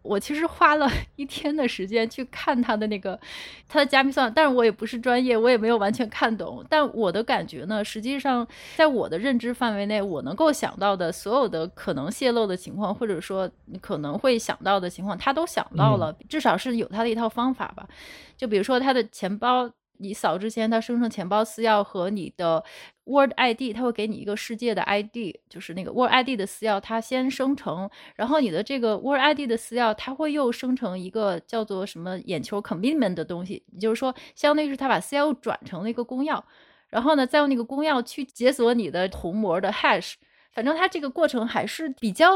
[0.01, 0.87] 我其实花了
[1.17, 3.19] 一天的时间去看它的那个
[3.67, 6.62] 它的加密算法，但是我也不是专业，我也没有完全看懂。
[6.69, 17.88] 但我的感觉呢，实际上在我的认知范围内，我能够想到的所有的可能泄露的情况，或者说可能会想到的情况，他都想到了，至少是有他的一套方法吧。
[18.37, 19.71] 就比如说他的钱包。
[19.99, 22.62] 你扫之前，它生成钱包私钥和你的
[23.05, 36.43] Word ID，它会给你一个世界的 ID，就是那个 Word ID 的私钥，它先生成，然后你的这个 Word ID 的私钥，它会又生成一个叫做什么眼球 commitment 的东西，也就是说，相当于是它把私钥又转成了一个公钥，
[36.88, 40.14] 然后呢，再用那个公钥去解锁你的虹膜的 hash，
[40.53, 42.29] 反正它这个过程还是比较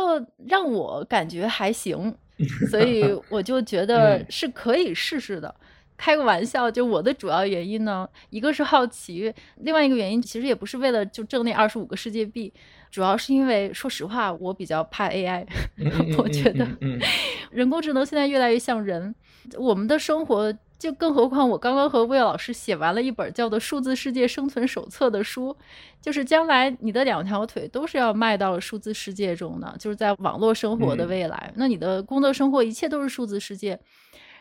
[0.46, 2.14] 让我感觉还行，
[2.70, 5.54] 所以我就觉得是可以试试的。
[5.98, 12.50] 开个玩笑，就我的主要原因呢，一个是好奇，另外一个原因其实也不是为了就挣那二十五个世界币，
[12.90, 15.44] 主要是因为说实话，我比较怕 AI，
[16.16, 16.66] 我觉得
[17.50, 19.12] 人工智能现在越来越像人，
[19.58, 25.56] 我们的生活就更何况我刚刚和魏老师写完了一本叫做《数字世界生存手册》的书，
[26.00, 33.80] 就是将来你的两条腿都是要迈到数字世界中的，就是在网络生活的未来，那你的工作生活一切都是数字世界，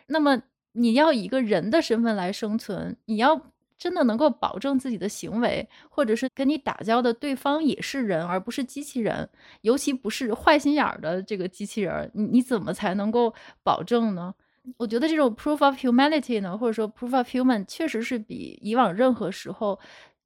[0.06, 0.40] 那么。
[0.78, 9.30] 你要以一个人的身份来生存，你要真的能够保证自己的行为，或者是跟你打交的对方也是人，而不是机器人，
[9.62, 14.34] 尤其不是坏心眼儿的这个机器人，你你怎么才能够保证呢？
[14.78, 19.80] 我觉得这种 proof of humanity 呢，或者说 proof of human，确实是比以往任何时候。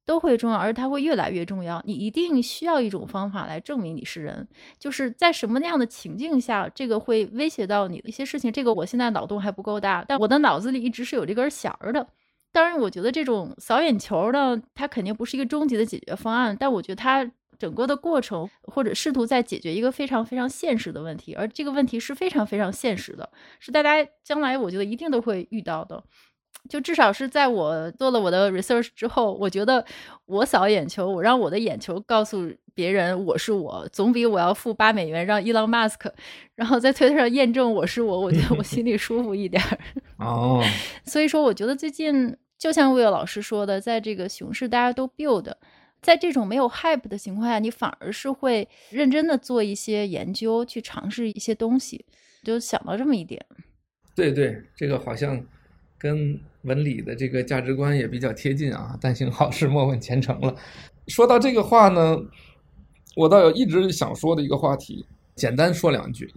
[0.04, 1.82] 都会重要，而它会越来越重要。
[1.86, 4.46] 你一定需要一种方法来证明你是人，
[4.78, 8.52] 就是在什么那样的情境下，这个会威胁到你的一些事情。
[8.52, 12.06] 这个我现在脑洞还不够大，但我的脑子里一直是有这根弦儿的。
[12.50, 26.02] 当然，我觉得这种扫眼球呢，它肯定不是一个终极的解决方案，但我觉得它整个的过程或者试图在解决一个非常非常现实的问题，而这个问题是非常非常现实的，是大家将来我觉得一定都会遇到的。
[26.68, 29.84] 就至少是在我做了我的 research 之后，我觉得
[30.26, 36.14] 我扫眼球，我让我的眼球告诉别人我是我，总比我要付八美元让伊隆马斯克，
[36.54, 39.62] 然后在推特上验证我是我，我觉得我心里舒服一点。
[40.18, 40.62] 哦，
[41.04, 45.52] 所以说我觉得最近就像魏老师说的，在这个熊市大家都 build，
[46.00, 52.06] 在这种没有 hype 的情况下，你反而是会认真的做一些研究，去尝试一些东西，
[52.44, 53.44] 就想到这么一点。
[54.14, 55.44] 对对，这个好像。
[55.98, 60.54] 跟文理的这个价值观也比较贴近啊， 但行好事，莫问前程了。
[61.08, 62.16] 说到这个话呢，
[63.16, 66.32] 我倒有一直想说的一个话题，简单说两句。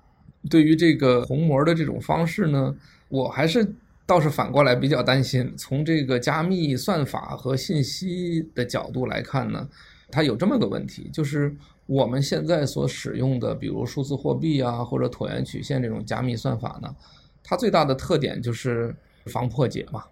[0.49, 2.75] 对于这个虹膜的这种方式呢，
[3.09, 3.67] 我还是
[4.05, 5.53] 倒是反过来比较担心。
[5.57, 9.67] 从这个加密算法和信息的角度来看呢，
[10.11, 16.95] 它有这么个问题，就是我们现在所使用的，比如数字货币啊，或者椭圆曲线这种加密算法呢，
[17.43, 18.95] 它最大的特点就是。
[19.34, 20.03] 防破解嘛，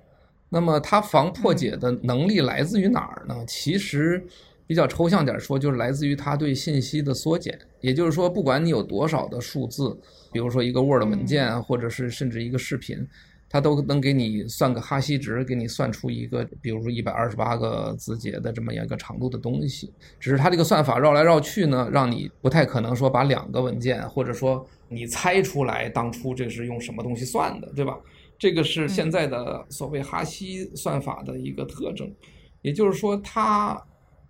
[0.53, 3.43] 那么它防破解的能力来自于哪儿呢？
[3.47, 4.23] 其实
[4.67, 7.57] 比较抽象点说，就是来自于它对信息的缩减。
[7.81, 9.97] 也就是说，不管你有多少的数字，
[10.31, 13.03] 比如说一个 Word 文件，或者是甚至一个视频，
[13.49, 19.91] 它都能给你算个哈希值，给你算出一个，比如说一百二十八个字节的这么样一个长度的东西。
[20.19, 27.97] 只是它这个算法绕来绕去呢，让你不太可能说把两个文件，或者说你猜出来当初这是用什么东西算的，对吧？
[28.43, 32.13] 这个是现在的所谓哈希算法的一个特征，
[32.61, 33.81] 也就是说，它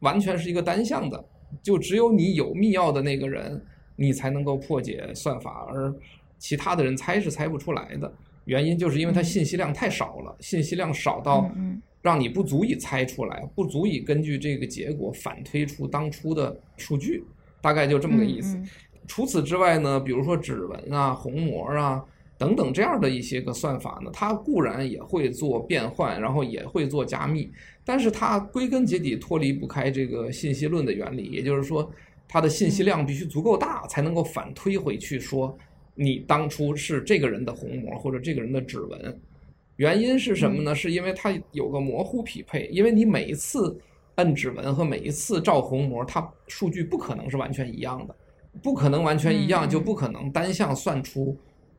[0.02, 1.26] 完全是一个单向的，
[1.64, 3.60] 就只有你有密钥的那个人，
[3.96, 5.92] 你才能够破解算法，而
[6.38, 8.14] 其他的人猜是猜不出来的。
[8.46, 11.50] 原因就是因为它信息量太少了，信息量少到
[12.04, 17.24] 让你不足以猜出来，不足以根据这个结果反推出当初的数据。
[17.62, 18.62] 大概就这么个意思。
[19.08, 22.06] 除此之外呢，比如说指纹啊、虹膜啊
[22.38, 27.50] 等等这样的一些个算法呢，它固然也会做变换，然后也会做加密，
[27.86, 31.90] 但是它归根结底脱离不开这个信息论的原理，也就是说，
[32.28, 35.56] 它的信息量必须足够大，才能够反推回去说
[35.96, 39.20] 你当初是这个人的虹膜或者这个人的指纹。
[39.78, 40.76] 原因是什么呢？
[40.76, 43.76] 是因为它有个模糊匹配，因为你每一次
[44.16, 48.16] 摁指纹和每一次照虹膜，它数据不可能是完全一样的，
[48.62, 51.36] 不可能完全一样，就不可能单向算出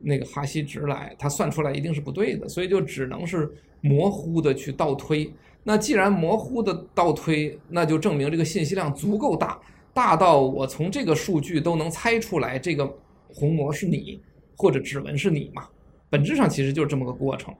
[0.07, 3.51] 那个哈希值来，它算出来一定是不对的，所以就只能是
[3.81, 5.27] 模糊的去倒推。
[5.63, 9.59] 那既然模糊的倒推，那就证明这个信息量足够大，
[9.95, 12.87] 大到我从这个数据都能猜出来这个
[13.33, 14.21] 虹膜是你
[14.55, 15.67] 或者指纹是你嘛。
[16.07, 17.51] 本质上其实就是这么个过程。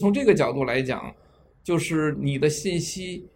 [0.00, 1.14] 从这个角度来讲，
[1.62, 3.28] 就是你的信息，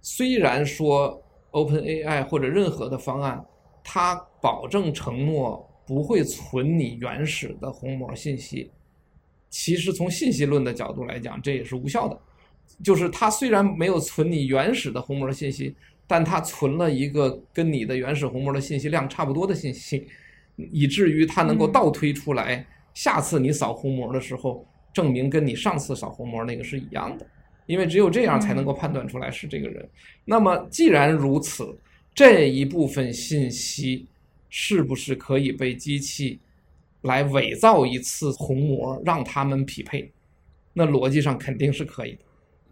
[0.00, 1.20] 虽然说
[1.50, 3.44] OpenAI 或者任何的方案，
[3.82, 8.70] 它保证承诺不会存你原始的虹膜信息，
[9.50, 12.18] 其实从信息论的角度来讲，这也是无效的。
[12.82, 15.74] 就是它虽然没有存你原始的虹膜信息，
[16.06, 20.06] 但它存了一个跟你的原始虹膜的信息量差不多的信息，
[20.56, 24.66] 以至于它能够倒推出来，下次你扫虹膜的时候。
[24.94, 27.26] 证明跟你上次扫虹膜那个是一样的，
[27.64, 29.88] 因为只有这样才能够判断出来是这个人。
[30.26, 31.74] 那么既然如此，
[32.14, 34.06] 这一部分信息
[34.54, 36.38] 是不是可以被机器
[37.00, 40.12] 来伪造一次虹膜，让他们匹配？
[40.74, 42.18] 那逻辑上肯定是可以的。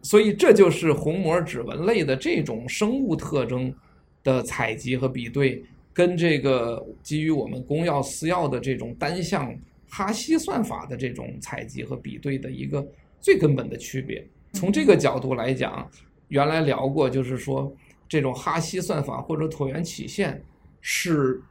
[0.03, 3.75] 所以这就是虹膜指纹类的这种生物特征
[4.23, 5.65] 的采集和比对，
[5.95, 9.59] 跟这个基于我们公钥私钥的这种单向。
[9.93, 12.87] 哈希算法的这种采集和比对的一个
[13.21, 15.91] 最根本的区别，从这个角度来讲，
[16.29, 17.75] 原来聊过，就是说
[18.09, 20.41] 这种哈希算法或者椭圆曲线
[20.81, 21.43] 是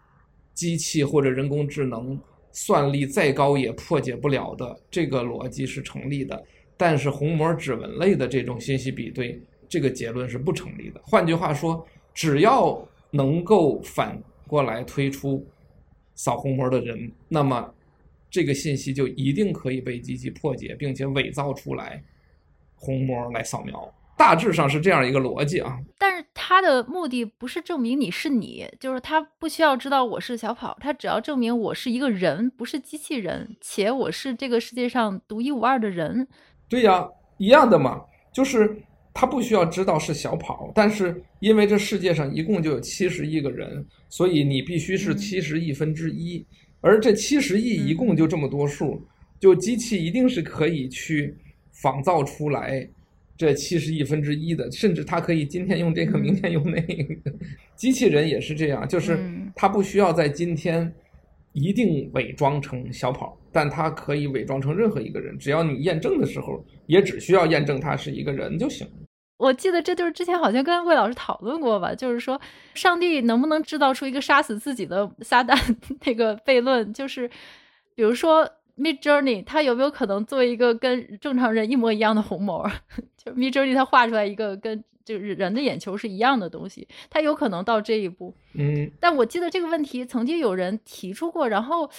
[0.60, 2.20] 机器或者人工智能
[2.52, 6.44] 算力再高也破解不了的，这个逻辑是成立的。
[6.76, 11.00] 但是虹膜指纹类的这种信息比对，这个结论是不成立的。
[11.06, 15.48] 换句话说，只要能够反过来推出
[16.16, 17.74] 扫虹膜的人，那么。
[18.32, 22.00] 这个信息就一定可以被机器破解，并且伪造出来
[22.76, 25.80] 虹膜来扫描，大致上是这样一个逻辑啊。
[25.98, 36.28] 但是它的目的不是证明你是你，就是他不需要知道我是小跑，他只要证明我是一个人，不是机器人，且我是这个世界上独一无二的人。
[36.68, 38.02] 对呀，一样的嘛，
[38.34, 38.82] 就是
[39.14, 46.40] 他不需要知道是小跑，但是因为这世界上一共就有七十亿个人，所以你必须是七十亿分之一。
[46.40, 46.46] 嗯
[46.82, 49.06] 而这七十亿一共就这么多数，
[49.40, 51.38] 就机器一定是可以去
[51.72, 52.90] 仿造出来
[53.40, 57.16] 这七十亿分之一的，甚至它可以今天用这个，明天用那个。
[57.74, 59.18] 机器人也是这样，就是
[59.56, 60.94] 它不需要在今天
[61.54, 68.86] 一定伪装成小跑，但它可以伪装成任何一个人，只要你验证的时候，也只需要验证它是一个人就行。
[69.38, 72.38] 我记得这就是之前好像跟魏老师讨论过吧，就是说
[72.74, 75.58] 上帝能不能制造出一个杀死自己的撒旦
[76.06, 77.26] 那个悖论，就是
[77.96, 78.46] 比如说
[78.80, 82.70] Midjourney 它有没有可能做一个跟正常人一模一样的虹膜？
[83.18, 88.34] 就 Midjourney 它画出来一个跟就是人的眼球是一样的东西，它有可能到这一步。
[88.54, 91.90] 嗯，但我记得这个问题曾经有人提出过，然后。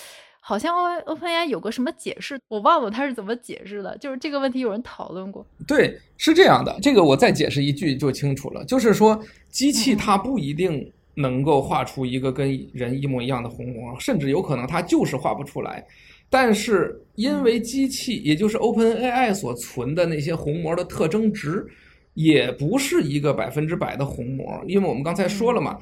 [0.43, 3.97] 好像 OpenAI 有个什么解释，我忘了他是怎么解释的。
[3.99, 5.47] 就是这个问题有人讨论过。
[5.68, 8.64] 对，是这样的，这个我再解释一句就清楚了。
[8.64, 15.87] 就是说，机器它不一定能够画出一个跟人一模一样的虹膜，甚至有可能它就是画不出来。
[16.31, 21.66] 但是因为机器，也就是 OpenAI 所存的那些虹膜的特征值，
[22.14, 25.76] 也不是一个百分之百的虹膜，因为我们刚才说了嘛。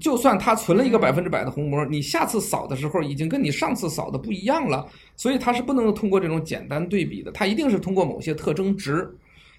[0.00, 9.06] 就算它存了一个百分之百的虹膜，你下次扫的时候已经跟你上次扫的不一样了，所以它是不能通过这种简单对比的，它一定是通过某些特征值。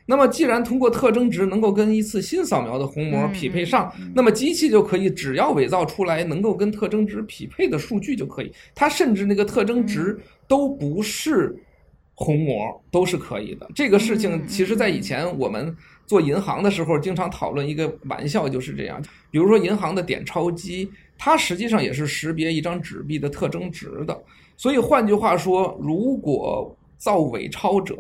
[0.05, 8.51] 那么既然通过特征值能够跟一次新扫描的虹膜匹配上，那么机器就可以只要伪造出来能够跟特征值匹配的数据就可以。
[8.73, 11.55] 它甚至那个特征值都不是
[12.13, 13.69] 虹膜，都是可以的。
[13.73, 15.75] 这个事情其实在以前我们。
[16.07, 19.01] 做银行的时候，经常讨论一个玩笑，就是这样。
[19.31, 20.87] 比如说，银行的点钞机，
[21.17, 24.15] 它实际上也是识别一张纸币的特征值的。
[24.55, 27.95] 所以换句话说，如果造伪钞者。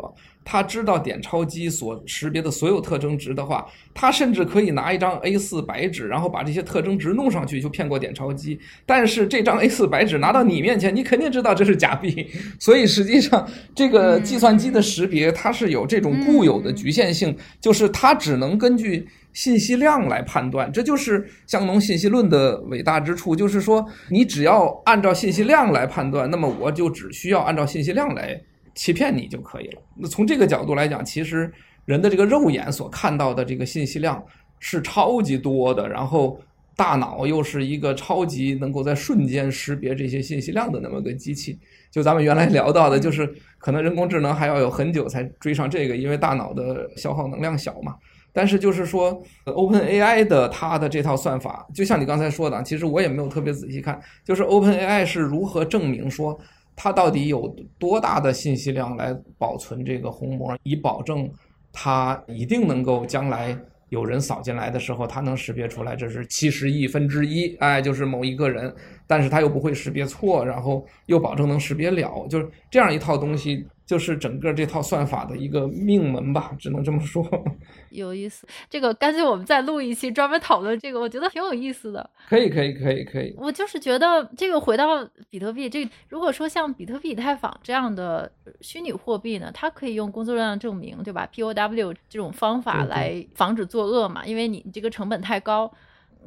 [0.45, 3.65] 他知道点钞机所识别的所有特征值的话，
[3.95, 8.57] 他甚至可以拿一张 A4 白纸，然后把这些特征值弄上去，就骗过点钞机。
[8.85, 12.27] 但是这张 A4 白纸拿到你面前，你肯定知道这是假币。
[12.61, 20.71] 所以实际上，这个计算机的识别它是有这种固有的局限性，就是它只能根据信息量来判断。
[20.71, 28.39] 这就是香农信息论的伟大之处，就是说你只要按照信息量来判断，那么我就只需要按照信息量来。
[28.75, 29.81] 欺骗你就可以了。
[29.95, 31.51] 那从这个角度来讲，其实
[31.85, 34.23] 人的这个肉眼所看到的这个信息量
[34.59, 36.39] 是超级多的，然后
[36.75, 41.57] 大脑又是一个超级能够在瞬间识别这些信息量的那么个机器。
[41.89, 47.95] 就咱们原来聊到的，就是可能人工智能还要有很久才追上这个，因为大脑的消耗能量小嘛。
[48.33, 56.37] 但是就是说，OpenAI 的它的这套算法，就像你刚才说的，其实我也没有特别仔细看，就是 OpenAI 是如何证明说。
[56.75, 57.47] 它到底有
[57.79, 61.29] 多大的信息量来保存这个虹膜，以保证
[61.71, 63.57] 它一定能够将来
[63.89, 68.73] 有人扫进来的时候，它能识别出来这是七十亿分之一，哎，就是某一个人，
[69.07, 73.65] 但是它又不会识别错，然后又保证能识别了，就是这样一套东西。
[73.85, 77.23] 就是整个这套算法的一个命门吧，只能这么说。
[77.91, 82.09] 有意思，这个干脆我们再录一期专门讨论这个，我觉得挺有意思的。
[82.27, 83.33] 可以，可以，可以，可以。
[83.37, 88.31] 我就是觉得这个回到比特币，这如果说像比特币、以太坊这样的
[88.61, 95.71] 虚拟货币呢，它可以用工作量证明，对吧？POW 这种方法来防止作恶嘛，因为你这个成本太高。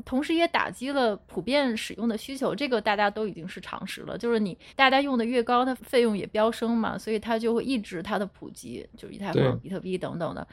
[0.05, 4.17] 同时也打击了普遍使用的需求，这个大家都已经是常识了。
[4.17, 10.47] 就是你大家用的越高，它费用也飙升嘛，所以它就会抑制它的普及，就是以太坊、比特币等等的。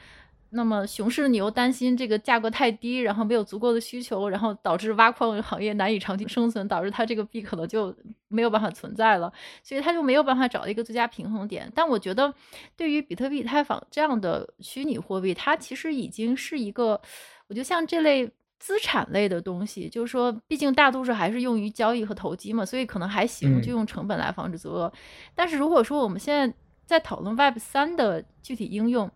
[0.50, 7.94] 那么熊市你又担心这个价格太低，然后没有足够的需求，然后导致挖矿行业难以长期生存，导致它这个币可能就
[8.28, 9.30] 没有办法存在了，
[9.62, 11.70] 所以它就没有办法找到一个最佳平衡点。
[11.74, 12.32] 但我觉得，
[12.76, 17.00] 对于比特币、以太坊这样的虚拟货币，它其实已经是一个，
[17.48, 18.30] 我觉得像这类。
[18.58, 24.86] 资产类的东西，就是说，毕竟大多数还是用于交易和投机嘛，所以可能还行，就用成本来防止作恶。
[24.86, 24.98] 嗯、
[25.34, 29.10] 但是如果说我们现在在讨论 Web 三的具体应用，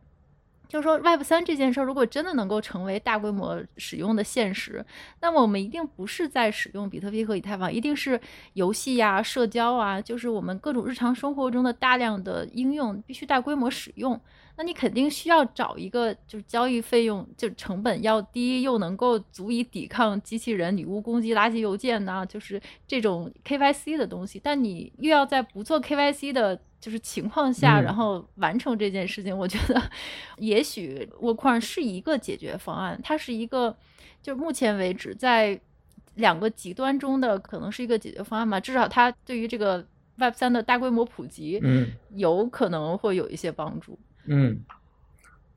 [0.69, 4.85] 就是说 Web 三这件事儿，如果真的能够成为大规模使用的现实，
[5.21, 8.21] 那么我们一定不是在使用比特币和以太坊，一定是
[8.53, 14.21] 游戏呀、社交啊，就是我们各种日常生活中的大量的应用必须大规模使用。
[14.61, 24.39] 那你肯定需要找一个，就是交易费用就成本要低，又能够足以抵抗机器人、女巫攻击、垃圾邮件呐、啊，就是这种 KYC 的东西。
[24.39, 29.81] 但你又要在不做 KYC 的，就是情况下，然后完成这件事情，嗯、我觉得
[30.37, 33.01] 也许 Worldcoin 是一个解决方案。
[33.03, 33.75] 它是一个，
[34.21, 35.59] 就目前为止在
[36.17, 38.61] 两个极端中的可能是一个解决方案嘛。
[38.61, 39.87] 至少它对于这个
[40.19, 43.99] Web 三的大规模普及，嗯，有可能会有一些帮助。
[44.27, 44.59] 嗯，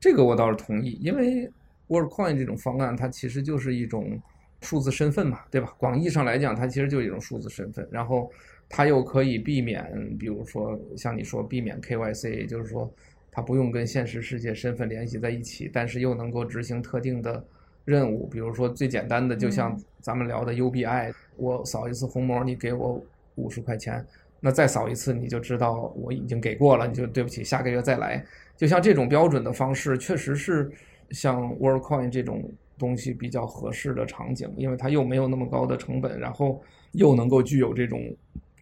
[0.00, 1.50] 这个我倒是同意，因为
[1.88, 4.20] Worldcoin 这种方案，它其实就是一种
[4.62, 5.72] 数字身份嘛，对吧？
[5.78, 8.30] 广义上来讲，它其实就是一种数字身份，然后
[8.68, 12.90] 它又可以避免，比如说像你说避免 KYC，就是说
[13.30, 17.44] 它不用跟现实世界身份联系在一起，但是又能够执行特定的
[17.84, 23.04] 任务，比如说最简单的，就像咱们聊的 UBI，我扫一次虹膜，你给我
[23.34, 24.04] 五十块钱，
[24.40, 28.24] 那再扫一次，你就知道我已经给过了，你就对不起，下个月再来。
[28.56, 30.70] 就像这种标准的方式，确实是
[31.10, 32.48] 像 Worldcoin 这种
[32.78, 38.00] 东西比较合适的场景，因为它又没有那么高的成本，然后又能够具有这种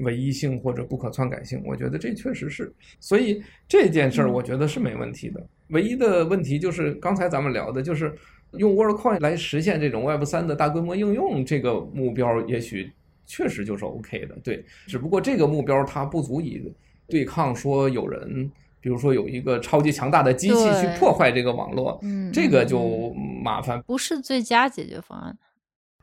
[0.01, 1.63] 唯一性或者不可篡改性。
[1.65, 5.47] 我觉得这确实是，所以这件事儿我觉得是没问题的。
[5.69, 8.15] 唯一的问题就是刚才咱们聊的，就是
[8.53, 12.91] 用 Worldcoin 来实现这种 Web 三的大规模应用，这个目标也许
[13.27, 14.65] 确实就是 OK 的，对。
[14.87, 16.73] 只不过这个目标它不足以
[17.09, 18.51] 对抗说有人。
[18.83, 25.35] 比如说有一个超级强大的机器去破坏这个网络，嗯，这个就麻烦，不是最佳解决方案。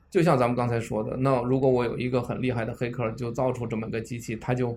[0.09, 4.75] 就像咱们刚才说的，那如果我有一个很厉害的黑客，就造出这么个机器，他就。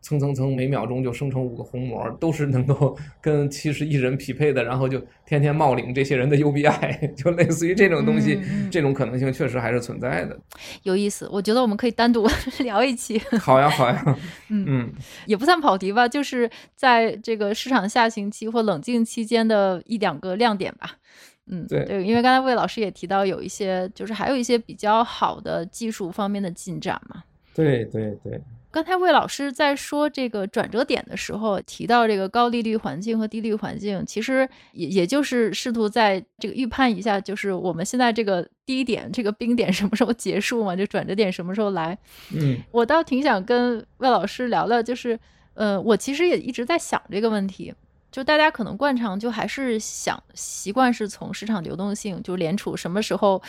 [0.00, 8.40] 蹭蹭蹭，每秒钟就生成五个红膜，都是能够 跟七十亿人匹配的，然后就天天冒领这些人的 UBI，就类似于这种东西，
[8.70, 10.38] 这种可能性确实还是存在的。
[10.84, 12.26] 有意思，我觉得我们可以单独
[12.60, 13.18] 聊一期。
[13.40, 14.16] 好呀，好呀，
[14.48, 14.92] 嗯嗯，
[15.26, 20.96] 也不算跑题吧，就是在这个市场下行期或冷静期间的一两个亮点吧。
[21.50, 27.24] 嗯，对，对，因为刚才魏老师也提到有一些，就是还有一些比较好的技术方面的进展嘛。
[27.54, 28.40] 对对对。
[28.70, 40.76] 刚才魏老师在说这个转折点的时候，提到这个高利率环境和低利率环境，其实也也就是试图在这个预判一下，就是我们现在这个低点、这个冰点什么时候结束嘛？
[40.76, 41.96] 就转折点什么时候来？
[42.34, 45.18] 嗯，我倒挺想跟魏老师聊聊，就是
[45.54, 47.72] 呃，我其实也一直在想这个问题，
[48.12, 53.42] 就大家可能惯常就还是想习惯是从市场流动性，就联储什么时候。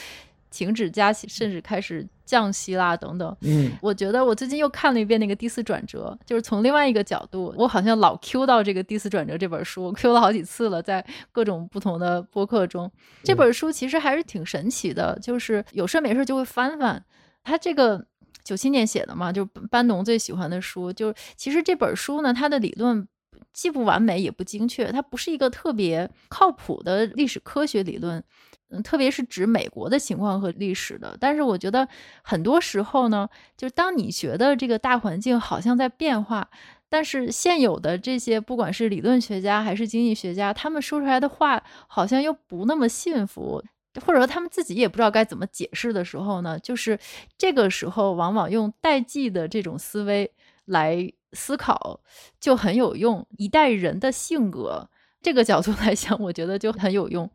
[0.49, 3.35] 停止加息，甚至开始降息啦，等等。
[3.41, 12.91] 嗯，我觉得我最近又看了一遍那个第四转折，就是从另外一个角度，我好像老 Q 到这个第四转折这本书，Q 了好几次了，在各种不同的播客中。
[13.23, 17.03] 这本书其实还是挺神奇的，就是有事没事就会翻翻。
[17.43, 18.05] 他这个
[18.43, 20.91] 九七年写的嘛，就班农最喜欢的书。
[20.91, 23.07] 就其实这本书呢，它的理论
[23.59, 28.23] 既不完美也不精确，它不是一个特别靠谱的历史科学理论。
[28.69, 31.85] 嗯，特别是指美国的情况和历史的，但是我觉得
[32.23, 36.47] 很多时候呢，就是当你觉得这个大环境好像在变化，
[36.87, 43.61] 但是现有的这些不管是理论学家还是经济学家，他们说出来的话好像又不那么信服，
[44.05, 46.97] 或者说他们自己也不知道该怎么解释的时候呢，就是
[47.37, 50.31] 这个时候往往用代际的这种思维
[50.65, 52.01] 来思考
[52.39, 54.89] 就很有用，一代人的性格
[55.21, 57.29] 这个角度来讲，我觉得就很有用。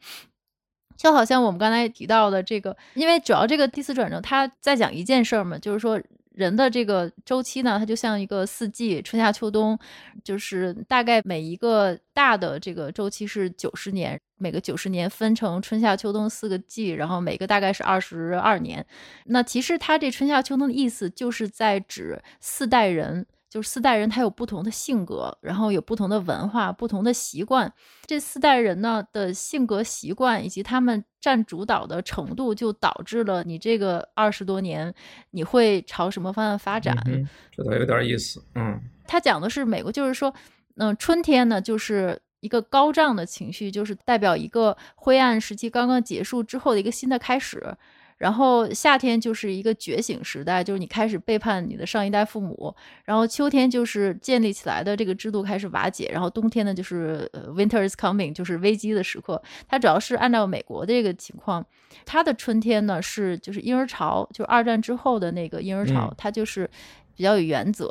[0.97, 9.77] 就好像我们刚才提到的这个，因为主要这个第四转折，它在讲一件事儿嘛，就是说人的这个周期呢，它就像一个四季，春夏秋冬，
[10.23, 18.87] 就是大概每一个大的这个周期是九十年，每个九十年分成春夏秋冬四个季，然后每个大概是二十二年。
[19.27, 23.27] 那其实它这春夏秋冬的意思，就是在指四代人。
[23.55, 27.73] 就是四代人，他有不同的性格，然后有不同的文化、不同的习惯。
[28.05, 34.93] 这四代人呢的性格习惯以及他们占主导的程度，就导致了你这个二十多年
[35.31, 37.01] 你会朝什么方向发展？
[37.07, 38.43] 嗯，这倒有点意思。
[38.57, 40.35] 嗯，他讲的是美国，就是说，
[40.75, 47.77] 嗯、呃，春天呢就是一个高涨的情绪，就是代表一个灰暗时期刚刚结束之后的一个新的开始。
[48.17, 52.75] 然后夏天就是一个觉醒时代，就是你开始背叛你的上一代父母。
[53.05, 56.09] 然后秋天就是建立起来的这个制度开始瓦解。
[56.13, 59.43] 然后冬天呢，就是 Winter is coming，就是危机的时刻。
[59.69, 61.65] 它主要是按照美国这个情况，
[62.07, 66.71] 它的春天呢是就是婴儿潮，就是二战之后的那个婴儿潮，它就是
[67.15, 67.91] 比较有原则。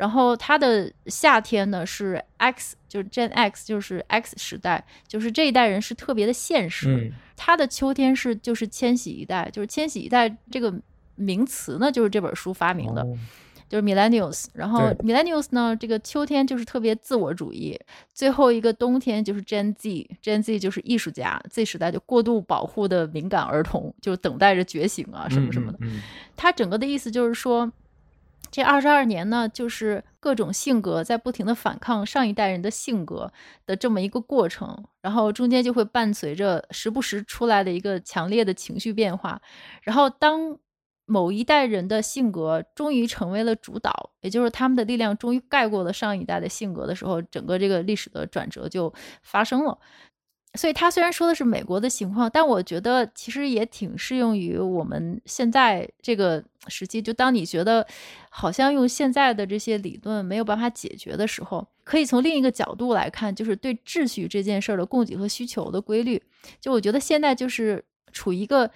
[0.00, 6.88] 然后它的夏天呢是 X，就是 Gen X，就是 X 时代，就是这一代人是特别的现实。
[6.88, 10.72] 嗯、它的秋天是就是千禧一代，就是千禧一代这个
[11.16, 13.14] 名词呢，就是这本书发明的，哦、
[13.68, 14.46] 就是 Millennials。
[14.54, 17.78] 然后 Millennials 呢，这个秋天就是特别自我主义，
[18.14, 25.76] 最后一个冬天就是 Gen Z，Gen Z 就是艺术家，Z 时代就过度保护的敏感儿童，就等待着觉醒啊什么什么的。
[25.82, 26.02] 嗯嗯、
[26.34, 27.70] 它整个的意思就是说。
[28.50, 33.32] 这二十二年呢，就是各种性格在不停的反抗上一代人的性格
[33.64, 39.40] 的这么一个过程，然后中间就会伴随着时不时出来的一个强烈的情绪变化，
[39.82, 40.58] 然后当
[41.06, 49.78] 某一代人的性格终于成为了主导，也就是他们的力量终于盖过了上一代的性格的时候，整个这个历史的转折就发生了。
[50.54, 57.00] 所以，他虽然说的是美国的情况，但我觉得其实也挺适用于我们现在这个时期。
[57.00, 57.86] 就当你觉得
[58.30, 66.20] 好像用现在的这些理论没有办法解决的时候，可以从另一个角度来看，就是对秩序这件事儿的供给和需求的规律。
[66.60, 68.68] 就我觉得现在就是处于一个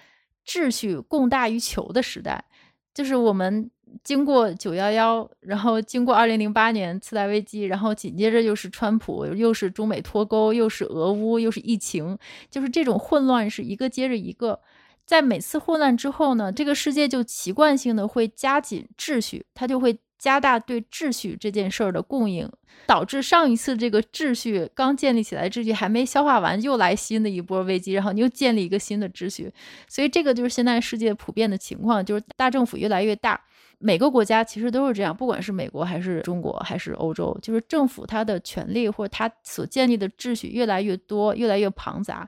[0.47, 2.45] 秩序供大于求的时代，
[2.93, 3.69] 就是我们。
[4.03, 12.17] 经过九幺幺，然后经过二零零八年次贷危机，然后紧接着又是川普，又是中美脱钩，又是俄乌，又是疫情，
[12.49, 14.59] 就是这种混乱是一个接着一个。
[15.05, 22.49] 在每次混乱之后呢，这个世界就习惯性的会加紧秩序，它就会加大对秩序这件事儿的供应，
[22.87, 29.53] 导致上一次这个秩序刚建立起来，秩序还没消化完，又来新的一波危机，然后你又建立一个新的秩序。
[29.87, 33.39] 所以这个就是现在世界普遍的情况，就是大政府越来越大。
[33.85, 42.27] 每个国家其实都是这样，不管是美国还是中国还是欧洲，就是政府它的权力或者它所建立的秩序越来越多，越来越庞杂。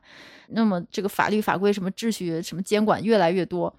[0.50, 3.76] 那么这个法律法规什么秩序什么监管越来越多。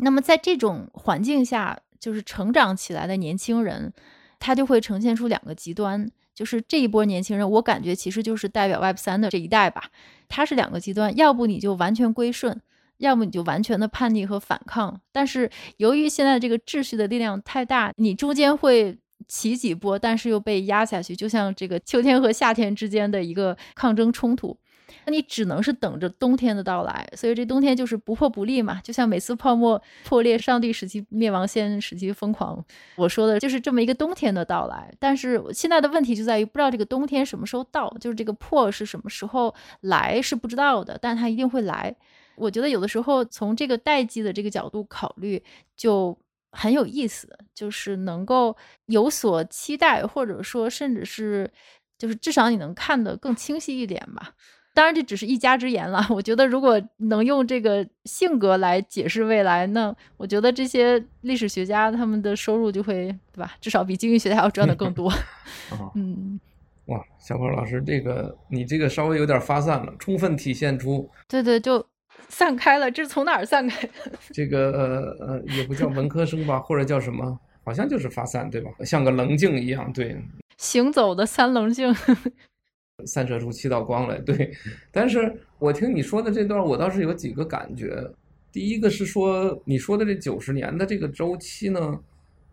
[0.00, 3.92] 那么在这种环境下，就是成长起来的年轻人，
[4.38, 9.90] 他就会呈现出两个极端，就是这一波年轻人，我感觉其实就是代表 Web 三的这一代吧，
[10.26, 12.58] 他是两个极端，要不你就完全归顺。
[12.98, 24.56] 要么你就完全的叛逆和反抗，但是由于现在这个秩序的力量太大，你中间会起几波，但是又被压下去，就像这个秋天和夏天之间的一个抗争冲突，
[25.04, 27.06] 那你只能是等着冬天的到来。
[27.14, 32.64] 所以这冬天就是不破不立嘛，就像每次泡沫破裂，上帝时期灭亡，先时期疯狂。
[32.96, 34.90] 我说的就是这么一个冬天的到来。
[34.98, 41.94] 但是现在的问题就在于不知道这个冬天什么时候到，就是这个破是什么时候来是不知道的，但它一定会来。
[42.38, 45.42] 我觉得有的时候从这个代际的这个角度考虑，
[45.76, 46.16] 就
[46.52, 51.50] 很有意思，就是能够有所期待，或者说甚至是
[51.98, 54.32] 就是至少你能看得更清晰一点吧。
[54.74, 56.06] 当然，这只是一家之言了。
[56.08, 63.56] 我觉得，如果能用这个性格来解释未来，那我觉得这些历史学家他们的收入就会，对吧？
[63.60, 65.12] 至少比经济学家要赚的更多。
[65.96, 66.38] 嗯，
[66.86, 71.84] 哇，小波老师，这个你这个稍微有点发散了，充分体现出对对，就
[72.28, 72.90] 散开了。
[72.90, 73.92] 这是从哪儿散开的？
[74.32, 77.38] 这个呃呃，也不叫文科生吧，或者叫什么？
[77.64, 78.70] 好像就是发散，对吧？
[78.84, 80.16] 像个棱镜一样，对，
[80.56, 81.94] 行走的三棱镜。
[83.06, 84.50] 散射出七道光来，对。
[84.90, 88.10] 但是我听你说的这段，我倒是有几个感觉。
[88.50, 92.00] 第一个是说，你说的这九十年的这个周期呢，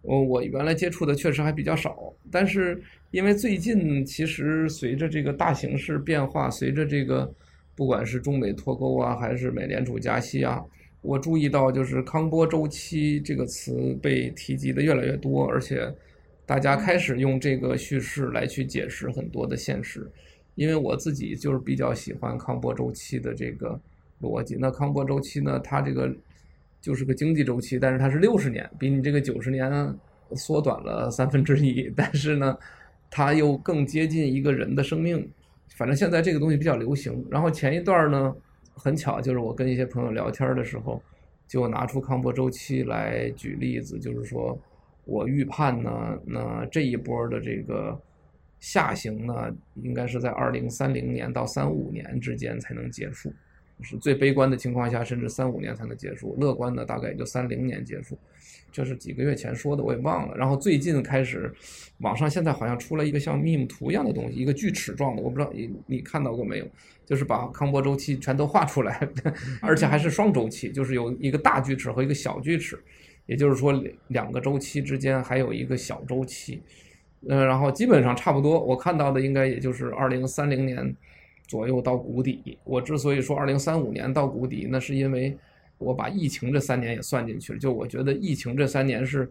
[0.01, 2.13] 我我原来接触的确实还比较少。
[2.30, 7.34] 但是因为最近其实随着这个大形势变化，随着这个
[7.76, 10.63] 不管是中美脱钩啊，还是美联储加息啊，
[11.01, 15.93] 我注意到就是康波周期这个词被提及的越来越多，而且
[16.45, 20.09] 大家开始用这个叙事来去解释很多的现实。
[20.55, 23.78] 因为我自己就是比较喜欢康波周期的这个
[24.21, 24.55] 逻辑。
[24.57, 26.09] 那康波周期呢，它这个
[26.82, 29.93] 就是个经济周期，但是它是六十年，比你这个九十年
[30.34, 31.91] 缩短了三分之一。
[31.93, 32.57] 但是呢，
[33.11, 35.30] 它又更接近一个人的生命。
[35.76, 37.26] 反正现在这个东西比较流行。
[37.30, 38.36] 然后前一段呢，
[38.73, 41.01] 很巧，就是我跟一些朋友聊天的时候，
[41.47, 44.57] 就拿出康波周期来举例子，就是说
[45.05, 47.99] 我预判呢，那这一波的这个。
[48.57, 49.53] 下行呢，
[49.84, 53.32] 应该是在二零三零年到三五年之间才能结束，
[53.82, 56.36] 是最悲观的情况下，甚至三五年才能结束。
[56.39, 58.17] 乐观的大概也就三零年结束，
[58.76, 60.36] 这是几个月前说的，我也忘了。
[60.36, 61.49] 然后最近开始，
[61.99, 66.67] 网上现在好像出了一个像 meme 图一样的东西，一个锯齿状的，我不知道你你看到过没有？
[67.05, 69.07] 就是把康波周期全都画出来，
[69.61, 72.78] 而且还是双周期，就是有一个大锯齿和一个小锯齿，
[73.28, 76.61] 也就是说两个周期之间还有一个小周期。
[77.30, 80.93] 嗯，然后基本上差不多，我看到的应该也就是二零三零年
[81.47, 82.57] 左右到谷底。
[82.65, 85.38] 我之所以说二零三五年到谷底，那是因为
[85.78, 87.59] 我把疫情这三年也算进去了。
[87.59, 89.30] 就我觉得疫情这三年是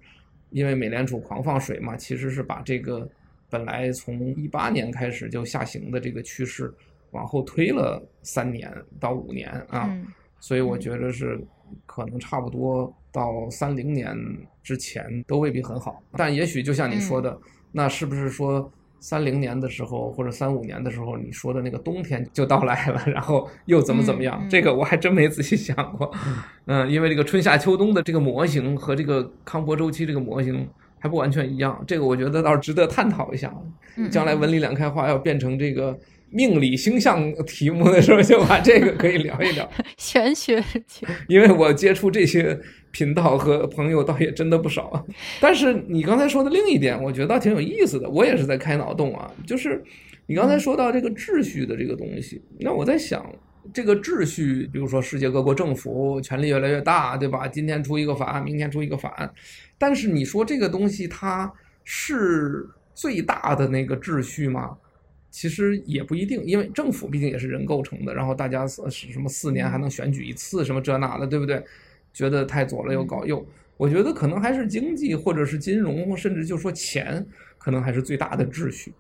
[0.50, 3.08] 因为美联储狂放水嘛，其实是把这个
[3.50, 6.72] 本来从一八年开始就下行的这个趋势
[7.10, 9.94] 往后推了三年到五年啊。
[10.40, 11.40] 所以我觉得是
[11.86, 14.14] 可能差不多到三零年
[14.62, 17.38] 之前都未必很好，但也许就像你说的。
[17.76, 18.70] 那是不是说
[19.04, 24.38] 三零年的时候或者三五年的时候，你说的那个冬天就到来了， 然后又怎么怎么样？
[24.40, 26.10] 嗯嗯、这个我还真没仔细想过。
[26.64, 30.66] 嗯，因为这个春夏秋冬的这个模型和这个康波周期这个模型
[30.98, 33.52] 还不完全一样，这个我觉得倒是值得探讨一下。
[34.10, 35.94] 将来文理两开花要变成这个
[36.34, 39.66] 命理星象题目的时候，就把这个可以聊一聊。
[39.96, 40.62] 玄学，
[41.28, 42.60] 因为我接触这些。
[42.94, 45.04] 频道和朋友倒也真的不少，
[45.40, 48.08] 但是你刚才说的另一点，我觉得倒挺有意思的。
[48.08, 49.82] 我也是在开脑洞啊，就是
[50.26, 53.28] 你刚才说到这个秩序的这个东西，那我在想，
[53.72, 57.48] 这个秩序，比如说世界各国政府权力越来越大，对吧？
[57.48, 59.28] 今天出一个法案，明天出一个法案，
[59.76, 62.64] 但是你说这个东西它是
[62.94, 64.70] 最大的那个秩序吗？
[65.34, 71.60] 其实也不一定，因为政府毕竟也是人构成的，然后大家是什么四年还能选举一次，什么这那的，对不对？
[72.12, 73.44] 觉得太左了又搞右，
[73.76, 77.26] 我觉得可能还是经济或者是金融，甚至就说钱，
[77.58, 78.92] 可能还是最大的秩序。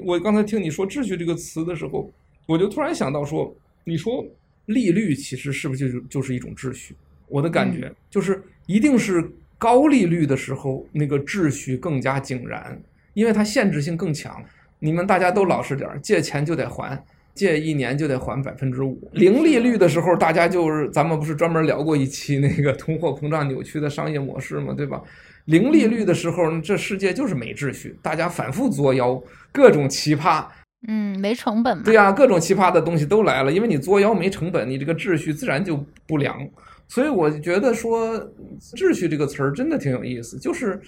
[0.00, 2.12] 我刚才听你说“秩序”这个词的时候，
[2.46, 4.26] 我就突然想到说，你说
[4.64, 6.96] 利率其实是不是就是就是一种秩序？
[7.28, 9.24] 我的感觉就是一定是
[9.56, 12.76] 高利率的时候，那个秩序更加井然，
[13.14, 14.44] 因为它限制性更强。
[14.78, 17.02] 你们大家都老实点儿，借钱就得还。
[17.34, 25.02] 借一年就得还百分之五，零利率的时候，大家就是咱们不是专门聊过一期那个通货膨胀扭曲的商业模式嘛，对吧？
[25.44, 29.22] 零利率的时候，这世界就是没秩序，大家反复作妖，
[29.52, 30.46] 各种奇葩，
[30.88, 31.82] 嗯，没成本嘛。
[31.84, 36.34] 对呀，各种奇葩的东西都来了，因为你作妖没成本，你这个秩序自然就不良。
[36.88, 38.18] 所以我觉得说
[38.74, 40.80] “秩序”这个词儿真的挺有意思，就是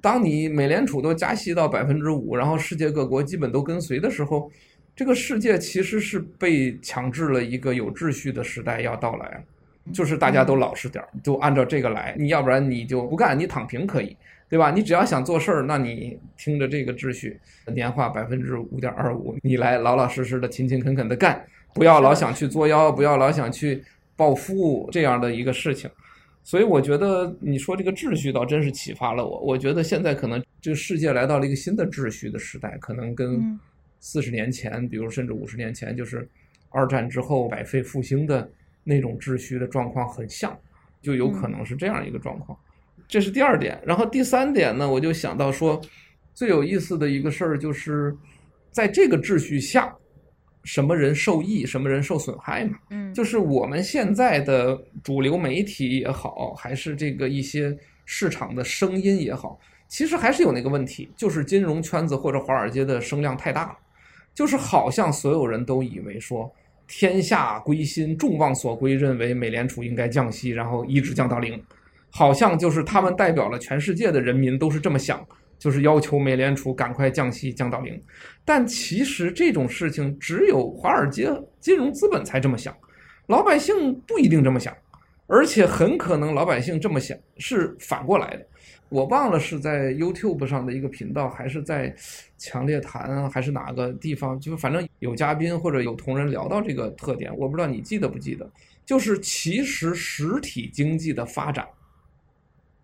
[0.00, 4.50] 当你美联储都加息到百分之五，然后世界各国基本都跟随的时候。
[4.96, 9.44] 这个世界其实是被强制了一个有秩序的时代要到来，
[9.92, 12.14] 就是大家都老实点儿，就按照这个来。
[12.16, 14.16] 你要不然你就不干，你躺平可以，
[14.48, 14.70] 对吧？
[14.70, 17.36] 你只要想做事儿，那你听着这个秩序，
[17.74, 23.82] 年化百分之五点二五，你来老老实实的、勤勤恳恳的干，不要老想去作妖，不要老想去
[24.14, 25.90] 暴富这样的一个事情。
[26.44, 29.40] 所以我觉得你说这个秩序倒真是启发了我。
[29.40, 33.58] 我觉得现在可能这个世界来到了一个新的秩序的时代，可能跟。
[34.06, 36.28] 四十年前，比如甚至五十年前，就是
[36.68, 38.46] 二战之后百废复兴的
[38.82, 40.54] 那种秩序的状况很像，
[41.00, 42.58] 就有可能是这样一个状况。
[43.08, 43.80] 这是第二点。
[43.82, 45.80] 然后第三点呢，我就想到说，
[46.34, 48.14] 最有意思的一个事儿就是，
[48.70, 49.96] 在这个秩序下，
[50.64, 52.76] 什么人受益，什么人受损害嘛？
[52.90, 59.58] 嗯，就是我们现在的主流媒体也好，还是这个一些市场的声音也好，
[59.88, 63.78] 其实还是有那个问题，就是金融圈子或者华尔街的声量太大了，
[64.34, 66.52] 就是好像所有人都以为说。
[66.86, 71.58] 天下归心，众望所归，认为美联储应该降息，然后一直降到零，
[72.10, 75.26] 好像就是他们代表了全世界的人民都是这么想，
[75.64, 77.98] 就是要求美联储赶快降息降到零。
[78.44, 82.76] 但其实这种事情只有华尔街金融资本才这么想，
[83.28, 84.76] 老百姓不一定这么想，
[85.26, 88.46] 而且很可能老百姓这么想是反过来的。
[88.90, 91.96] 我忘了是在 YouTube 上的一个频道，还是在
[92.36, 94.38] 强烈谈，还是哪个地方？
[94.38, 98.46] 就反正有嘉宾或者有同仁聊到这个特点，我不知道你记得不记得？
[98.84, 101.66] 就是其实实体经济的发展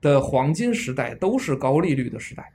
[0.01, 2.51] 的黄金时代都是高利率的时代。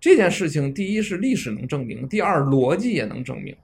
[0.00, 3.56] 这件事情，第一是历史能证明，第二逻辑也能证明，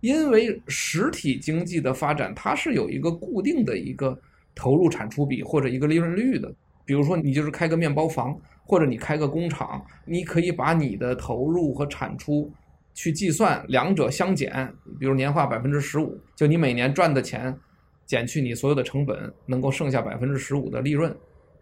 [0.00, 4.18] 因为实体经济的发展它是有一个固定的一个
[4.54, 6.52] 投入产出比或者一个利润率的。
[6.84, 8.38] 比如说，你就是开个面包房。
[8.66, 12.50] 或者你开个工厂，你可以把你的投入和产出
[12.94, 14.50] 去计算，两者相减，
[14.98, 17.54] 比如年化百分之十五，就你每年赚的钱
[18.06, 21.14] 减去你所有的成本，能够剩下百分之十五的利润，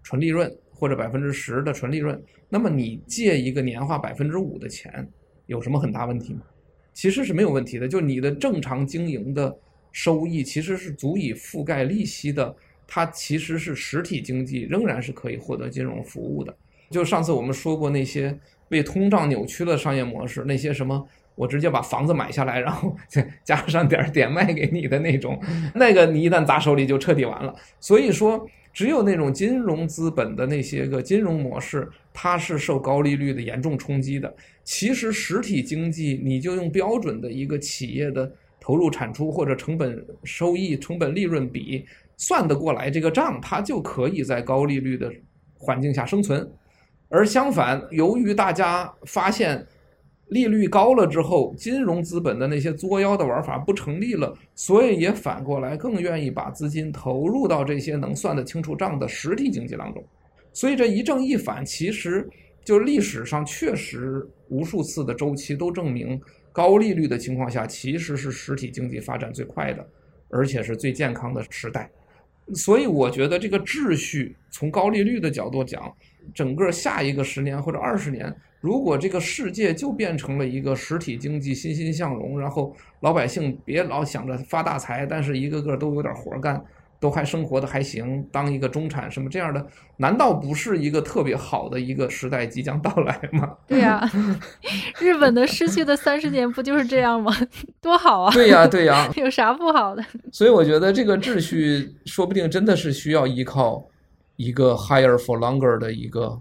[0.04, 0.48] 纯利润
[0.82, 2.20] 或者百分之十的纯利润。
[2.48, 5.08] 那么你借一个年化百分之五的钱，
[5.46, 6.40] 有什么很大问题吗？
[6.92, 9.56] 其实是没有问题的，就你的正常经营的
[9.92, 12.52] 收益其实是足以覆盖利息的，
[12.84, 16.52] 它其实是实体经济仍然是可以获得金融服务的。
[16.90, 18.36] 就上次我们说过那些
[18.68, 22.94] 被通胀扭曲的商业模式，那些什么我直接把房子买下来，然后
[23.42, 25.40] 加上点点卖给你的那种，
[25.74, 27.54] 那个你一旦砸手里就彻底完了。
[27.80, 34.34] 所以说，只有那种金融资本的那些个金融模式，它是受高利率的严重冲击的。
[34.64, 38.30] 其实实体经济，你就用标准的一个企业的
[38.60, 41.84] 投入产出或者成本收益、成本利润比
[42.16, 45.12] 算得过来这个账，它就可以在高利率的
[45.58, 46.48] 环境下生存。
[47.08, 49.66] 而相反，由于大家发现
[50.32, 60.02] 利率高了之后，金融资本的那些作妖的玩法不成立了，所以也反过来更愿意把资金投入到这些能算得清楚账的实体经济当中。
[60.52, 62.28] 所以这一正一反，其实
[62.64, 66.20] 就历史上确实无数次的周期都证明，
[66.50, 69.86] 高利率的情况下其实是实体经济发展最快的，
[70.30, 71.90] 而且是最健康的时代。
[72.54, 75.92] 所以我觉得这个秩序从高利率的角度讲。
[76.32, 78.32] 整个下一个十年或者二十年，
[78.62, 86.64] 如果这个世界就变成了一个实体经济欣欣向荣，然后老百姓别老想着发大财，但是一个个都有点活干，
[87.00, 93.52] 都还生活的还行，当一个中产什么这样的，难道不是一个特别好的一个时代即将到来吗？
[93.66, 94.10] 对呀、啊，
[95.00, 97.34] 日本的失去的三十年不就是这样吗？
[97.82, 98.32] 多好啊！
[98.32, 100.04] 对呀、啊，对呀、啊，有啥不好的？
[100.30, 103.84] 所以我觉得这个秩序说不定真的是需要依靠。
[104.36, 106.40] 一个 higher for longer 的一个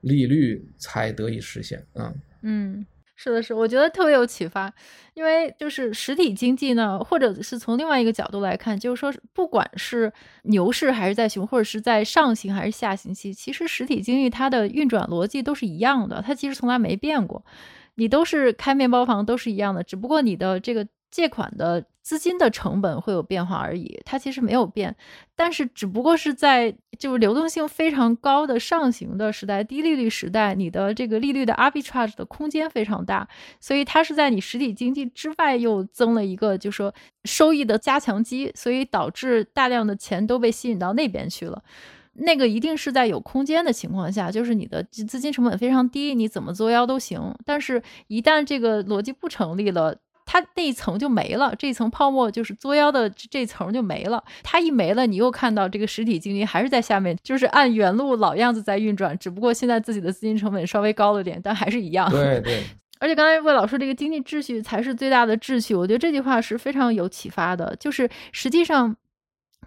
[0.00, 4.72] 利率才得以实现，嗯嗯，是的是，我觉得特别有启发，
[5.14, 17.44] 因为就是实体经济呢，或者是从另外一个角度来看，就是说，不管是牛市还是在熊，或者是在上行还是下行期，其实实体经济它的运转逻辑都是一样的，它其实从来没变过，
[17.94, 20.86] 你都是开面包房都是一样的，只不过你的这个。
[21.08, 24.94] 借款的资金的成本会有变化而已，它其实没有变，
[25.34, 33.26] 但是只不过是在就是流动性非常高的上行的时代，低利率时代，你的这个利率的 arbitrage 的空间非常大，
[33.58, 36.94] 所以它是在你实体经济之外又增了一个，就说
[37.24, 41.60] 收益的加强机，所以导致大量的钱都被吸引到那边去了。
[42.12, 47.34] 那个一定是在有空间的情况下，就是你的资金成本非常低，你怎么作妖都行。
[47.44, 49.96] 但是，一旦这个逻辑不成立了。
[50.40, 54.22] 它那一层就没了，这一层泡沫就是作妖的这一层就没了。
[54.42, 62.10] 它一没了，你又看到这个实体经济还是在下面，就是按原路老样子在运转，只不过现在自己的资金成本稍微高了点，但还是一样。
[62.10, 62.62] 对对。
[63.00, 68.96] 而且刚才魏老师这个经济秩序才是最大的秩序，我觉得这句话是非常有启发的，就是实际上。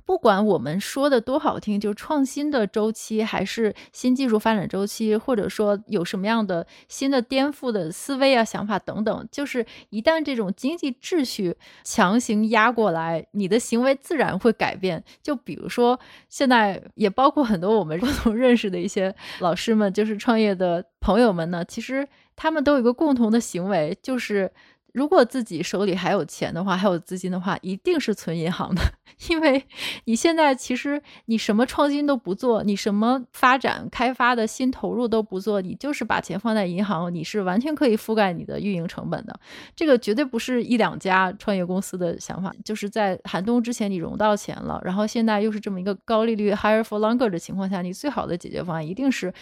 [0.10, 15.04] 不管我们说的多好听，就创新的周期，还是新技术发展周期，或者说有什么样的新的颠覆的思维啊、想法等等，就是一旦这种经济秩序强行压过来，你的行为自然会改变。
[15.22, 24.52] 就比如说，现在也包括很多我们 共同认识的一些老师们，就是创业的朋友们呢，其实他们都有一个共同的行为，就是。
[24.94, 28.82] 如果自己手里还有钱的话，还有资金的话，一定是存银行的，
[29.30, 29.64] 因为
[30.06, 39.40] 你现在其实你什么创新都不做，你什么发展开发的新投入都不做，你就是把钱放在银行，你是完全可以覆盖你的运营成本的。
[39.76, 49.34] 这个绝对不是一两家创业公司的想法，就是在寒冬之前你融到钱了，然后现在又是这么一个高利率 higher for longer 的情况下，你最好的解决方案一定是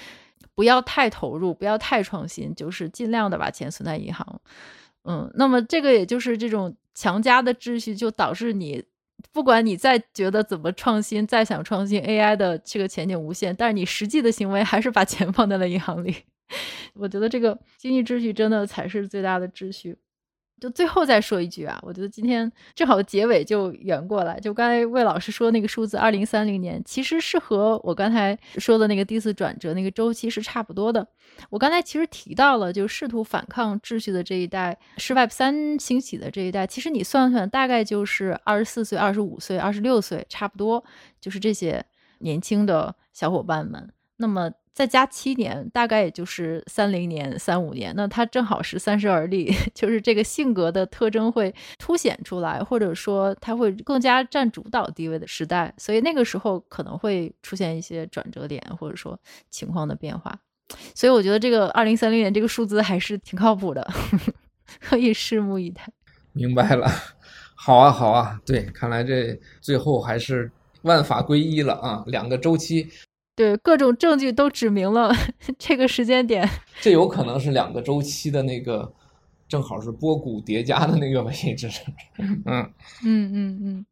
[0.56, 4.40] 不要太投入，不要太创新，就是尽量的把钱存在银行。
[5.08, 8.84] 嗯，那么这个也就是这种强加的秩序，就导致你，
[9.32, 16.14] 不管你再觉得怎么创新，再想创新，AI 的这个前景无限，但是你实际的行为还是把钱放在了银行里。
[16.94, 19.98] 我觉得这个经济秩序真的才是最大的秩序。
[20.60, 24.40] 就最后再说一句啊，我觉得今天正好结尾就圆过来。
[24.40, 31.08] 就刚才魏老师说那个数字二零三零年，其实是和我刚才说的那个第四转折那个周期是差不多的。
[31.50, 36.66] 我刚才其实提到了，就试图反抗秩序的这一代，是 Web 三兴起的这一代。
[36.66, 40.84] 其实你算算，大概就是二十四岁、二十五岁、二十六岁，差不多
[41.22, 41.86] 就是这些
[42.20, 43.90] 年轻的小伙伴们。
[44.18, 44.52] 那么。
[44.78, 59.20] 再加七年，大概也就是三零年、三五年，那他正好是三十而立， 就是这个性格的特征会凸显出来，或者说他会更加占主导地位的时代，所以那个时候可能会出现一些转折点，或者说
[59.50, 60.40] 情况的变化。
[60.94, 63.90] 所以我觉得这个二零三零年这个数字还是挺靠谱的，
[64.80, 65.82] 可以拭目以待。
[66.34, 66.88] 明白了，
[67.56, 70.52] 好啊，好啊，对，看来这最后还是
[70.84, 72.88] 万法归一了啊，两个周期。
[73.38, 75.14] 对，各种证据都指明了
[75.60, 76.50] 这个时间点，
[76.82, 78.92] 这有可能是两个周期的那个，
[79.48, 81.70] 正好是波谷叠加的那个位置。
[82.18, 82.72] 嗯嗯
[83.06, 83.86] 嗯嗯。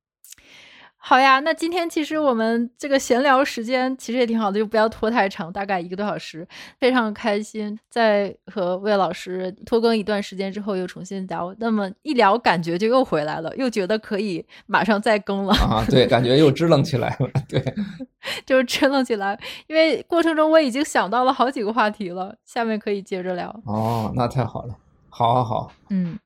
[1.07, 6.47] 好呀，那今天其实我们这个闲聊时间其实也挺好的，就不要拖太长，大概一个多小时，
[6.79, 7.77] 非常开心。
[7.91, 15.85] 在和魏老师拖更一段时间之后又重新聊，那么一聊感觉就又回来了，又觉得可以马上再更了啊！
[15.87, 17.63] 对，感觉又支棱起来了，对，
[18.43, 23.55] 就是支棱起来，因为过程中我已经想到了好几个话题了，下面可以接着聊。
[23.65, 24.75] 哦，那太好了，
[25.09, 26.17] 好，好，好，嗯。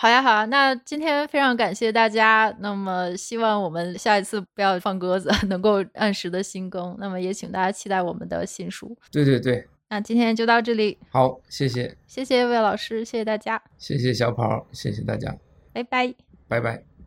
[0.00, 2.56] 好呀，好呀，那今天非常感谢大家。
[2.60, 6.96] 那么希望我们下一次不要放鸽子， 能够按时的新更。
[7.00, 8.96] 那么也请大家期待我们的新书。
[9.10, 10.96] 对对对，那今天就到这里。
[11.10, 15.36] 好，谢谢，谢谢魏老师，谢谢大家，谢谢小跑，谢谢大家，
[15.72, 16.14] 拜拜，
[16.46, 16.97] 拜拜。